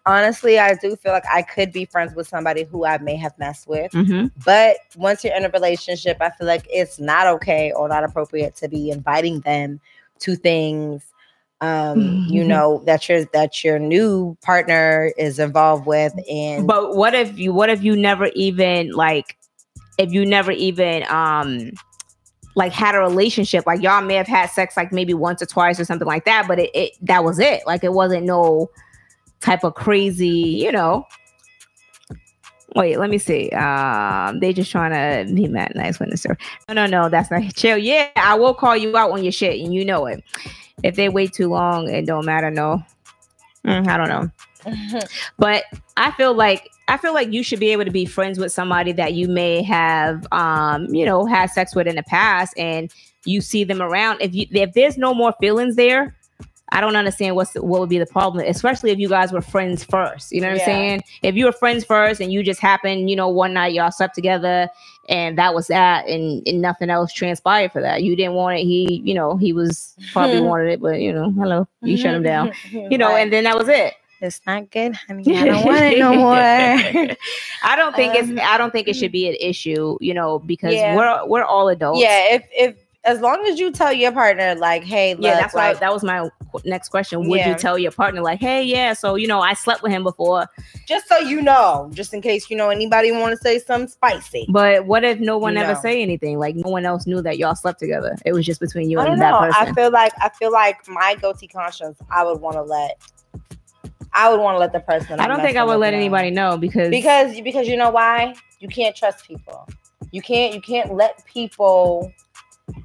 [0.07, 3.39] Honestly, I do feel like I could be friends with somebody who I may have
[3.39, 3.93] messed with.
[3.93, 4.29] mm-hmm.
[4.45, 8.57] But once you're in a relationship, I feel like it's not okay or not appropriate
[8.57, 9.79] to be inviting them
[10.21, 11.05] to things
[11.63, 12.47] um you Mhm.
[12.47, 17.53] know that your that your new partner is involved with and But what if you
[17.53, 19.37] what if you never even like
[19.99, 21.73] if you never even um
[22.57, 25.79] like had a relationship like y'all may have had sex like maybe once or twice
[25.79, 27.63] or something like that but it, it that was it.
[27.67, 28.71] Like it wasn't no
[29.41, 31.07] type of crazy you know.
[32.77, 33.51] Wait let me see.
[33.51, 34.93] Um they just trying
[35.27, 37.77] to be mad nice when it's no no no that's not chill.
[37.77, 40.25] Yeah i will call you out on your shit and you know it
[40.83, 42.83] if they wait too long it don't matter no.
[43.67, 44.31] Mm, i don't know.
[45.39, 45.65] But
[45.97, 48.93] I feel like I feel like you should be able to be friends with somebody
[48.93, 52.93] that you may have um you know had sex with in the past and
[53.25, 54.21] you see them around.
[54.21, 56.15] If you if there's no more feelings there
[56.73, 59.83] I don't understand what's what would be the problem especially if you guys were friends
[59.85, 60.31] first.
[60.33, 60.63] You know what Yeah.
[60.65, 61.03] I'm saying?
[61.23, 64.15] If you were friends first and you just happened you know one night y'all slept
[64.15, 64.69] together
[65.11, 68.03] and that was that and, and nothing else transpired for that.
[68.03, 68.63] You didn't want it.
[68.63, 72.23] He you know he was probably wanted it but you know hello you shut him
[72.23, 72.53] down.
[72.73, 73.95] You know and then that was it.
[74.23, 75.25] It's not good honey.
[75.35, 76.35] I don't want it no more.
[76.37, 80.39] I don't think Um, it's I don't think it should be an issue, you know,
[80.39, 80.95] because Yeah.
[80.95, 82.01] we're we're all adults.
[82.01, 85.37] yeah if if as long as you tell your partner like hey look, yeah.
[85.41, 86.29] That's why that was my
[86.65, 87.27] next question.
[87.29, 87.49] Would Yeah.
[87.51, 90.47] you tell your partner like, hey, yeah, so you know, I slept with him before,
[90.87, 94.47] just so you know just in case you know anybody want to say something spicy
[94.51, 95.81] but what if no one ever No.
[95.81, 96.39] say anything?
[96.39, 98.17] Like no one else knew that y'all slept together.
[98.27, 99.69] It was just between you I and that person.
[99.69, 101.99] I feel like I feel like my guilty conscience.
[102.11, 103.01] I would want to let.
[104.13, 105.21] I would want to let the person.
[105.21, 105.99] I don't think I would let know.
[105.99, 109.69] anybody know because because because you know why you can't trust people.
[110.11, 112.13] You can't you can't let people.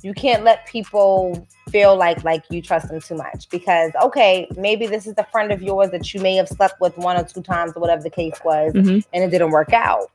[0.01, 4.85] You can't let people feel like like you trust them too much because okay maybe
[4.87, 7.41] this is the friend of yours that you may have slept with one or two
[7.41, 9.03] times or whatever the case was Mhm.
[9.13, 10.11] and it didn't work out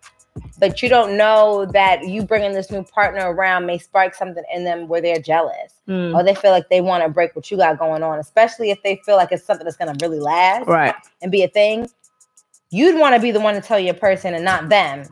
[0.60, 4.64] but you don't know that you bringing this new partner around may spark something in
[4.64, 7.56] them where they're jealous Mm, or they feel like they want to break what you
[7.56, 10.68] got going on, especially if they feel like it's something that's going to really last
[10.68, 10.94] right.
[11.20, 11.88] and be a thing.
[12.70, 15.02] You'd want to be the one to tell your person and not them.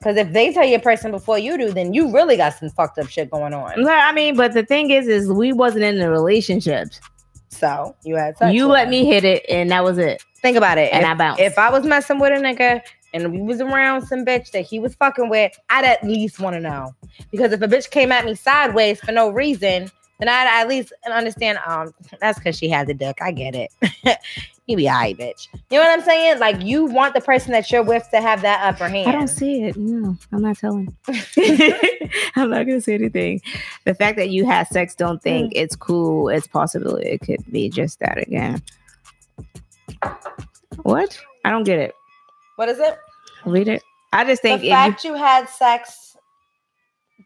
[0.00, 2.98] Because if they tell your person before you do, then you really got some fucked
[2.98, 3.86] up shit going on.
[3.86, 6.88] I mean, but the thing is, is we wasn't in a relationship.
[7.50, 10.22] So you had You let me hit it, and that was it.
[10.40, 10.90] think about it.
[10.92, 11.40] And if, I bounced.
[11.42, 12.80] if I was messing with a nigga
[13.12, 16.54] and we was around some bitch that he was fucking with, I'd at least want
[16.54, 16.94] to know.
[17.30, 20.94] Because if a bitch came at me sideways for no reason, then I'd at least
[21.12, 21.58] understand.
[21.66, 23.18] Um, that's because she had the dick.
[23.20, 23.70] I get it.
[24.70, 25.48] you be alright, bitch.
[25.70, 26.38] You know what I'm saying?
[26.38, 29.08] Like you want the person that you're with to have that upper hand.
[29.08, 29.76] I don't see it.
[29.76, 30.96] No, I'm not telling.
[32.36, 33.40] I'm not gonna say anything.
[33.84, 35.22] The fact that you had sex, don't hmm.
[35.22, 36.28] think it's cool.
[36.28, 38.62] It's possible it could be just that again.
[40.82, 41.18] What?
[41.44, 41.94] I don't get it.
[42.56, 42.98] What is it?
[43.44, 43.82] Read it.
[44.12, 46.16] I just think the if you, fact you, had sex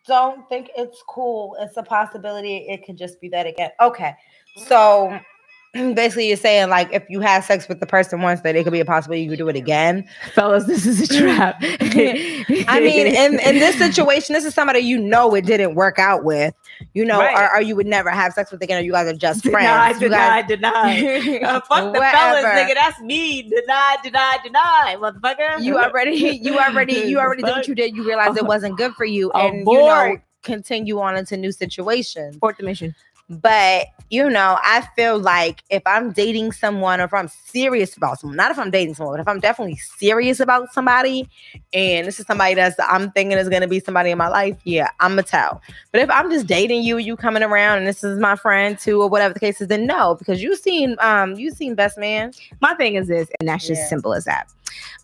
[0.06, 1.56] don't think it's cool.
[1.60, 3.70] It's a possibility it could just be that again.
[3.80, 4.14] Okay.
[4.66, 5.18] So
[5.94, 8.72] basically you're saying like if you had sex with the person once that it could
[8.72, 10.08] be a possibility you could do it again.
[10.32, 11.56] Fellas this is a trap.
[11.60, 16.24] I mean in, in this situation this is somebody you know it didn't work out
[16.24, 16.54] with.
[16.92, 17.36] You know right.
[17.36, 19.98] or, or, you would never have sex with again or you guys are just friends.
[19.98, 21.40] Deny, deny, deny.
[21.44, 22.74] Uh, fuck the fellas nigga.
[22.74, 23.42] That's me.
[23.42, 25.62] Deny deny deny motherfucker.
[25.62, 27.96] You already you already you already did what you did.
[27.96, 32.36] You realized it wasn't good for you and you know continue on into new situations.
[32.36, 32.94] Fourth dimension.
[33.28, 38.20] But you know, I feel like if I'm dating someone or if I'm serious about
[38.20, 41.28] someone, not if I'm dating someone, but if I'm definitely serious about somebody
[41.72, 44.90] and this is somebody that's I'm thinking is gonna be somebody in my life, yeah,
[45.00, 45.60] I'm gonna tell.
[45.90, 49.00] But if I'm just dating you, you coming around and this is my friend too,
[49.00, 52.32] or whatever the case is, then no, because you've seen um you've seen best man.
[52.60, 53.88] My thing is this, and that's just yeah.
[53.88, 54.48] simple as that.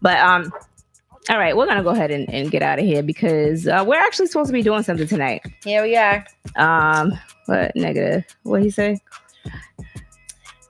[0.02, 0.52] But um
[1.28, 4.00] all right, we're gonna go ahead and, and get out of here because uh, we're
[4.00, 5.42] actually supposed to be doing something tonight.
[5.64, 6.24] Here we are.
[6.56, 7.12] Um,
[7.46, 8.24] what negative?
[8.42, 8.98] What he say?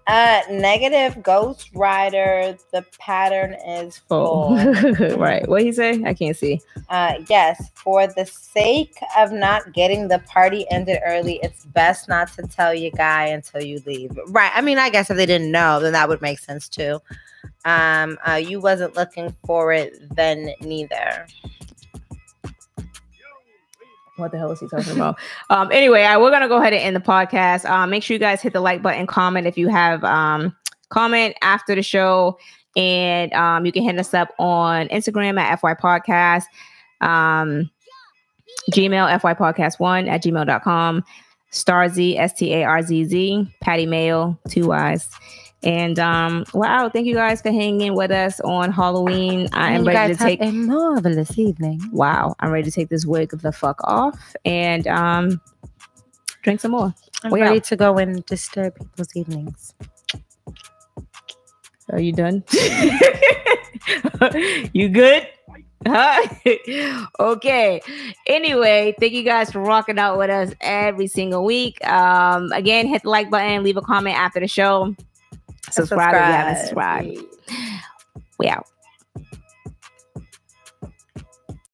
[0.07, 2.57] Uh, negative Ghost Rider.
[2.73, 4.57] The pattern is oh.
[4.57, 4.95] full.
[5.01, 5.17] Oh.
[5.17, 5.49] right.
[5.49, 6.03] What he say?
[6.05, 6.61] I can't see.
[6.89, 7.71] Uh, yes.
[7.75, 12.75] For the sake of not getting the party ended early, it's best not to tell
[12.75, 14.19] your guy until you leave.
[14.29, 14.51] Right.
[14.55, 17.01] I mean, I guess if they didn't know, then that would make sense too.
[17.65, 21.27] Um, uh, you wasn't looking for it then neither
[24.21, 25.19] what the hell is he talking about?
[25.51, 27.69] um, anyway, I, we're gonna go ahead and end the podcast.
[27.69, 30.55] Um, make sure you guys hit the like button, comment if you have um
[30.91, 32.39] comment after the show,
[32.77, 36.45] and um, you can hit us up on Instagram at FY Podcast,
[37.01, 37.71] um,
[38.73, 41.05] Gmail FY Podcast one at gmail.com,
[41.53, 45.09] Starzy S T A R Z Z, Patty Mail, two Y's.
[45.63, 49.49] And um, wow, thank you guys for hanging with us on Halloween.
[49.53, 51.83] I am ready to take a marvelous evening.
[51.93, 55.41] Wow, I'm ready to take this wig of the fuck off and um,
[56.43, 56.95] drink some more.
[57.23, 57.65] I'm we ready out.
[57.65, 59.75] to go and disturb people's evenings.
[61.91, 62.43] Are you done?
[64.73, 65.27] you good?
[65.87, 66.27] Huh?
[67.21, 67.83] okay.
[68.27, 71.85] Anyway, thank you guys for rocking out with us every single week.
[71.87, 74.95] Um, again, hit the like button, leave a comment after the show
[75.71, 77.19] subscribe, subscribe if you haven't subscribed.
[78.39, 78.67] We out.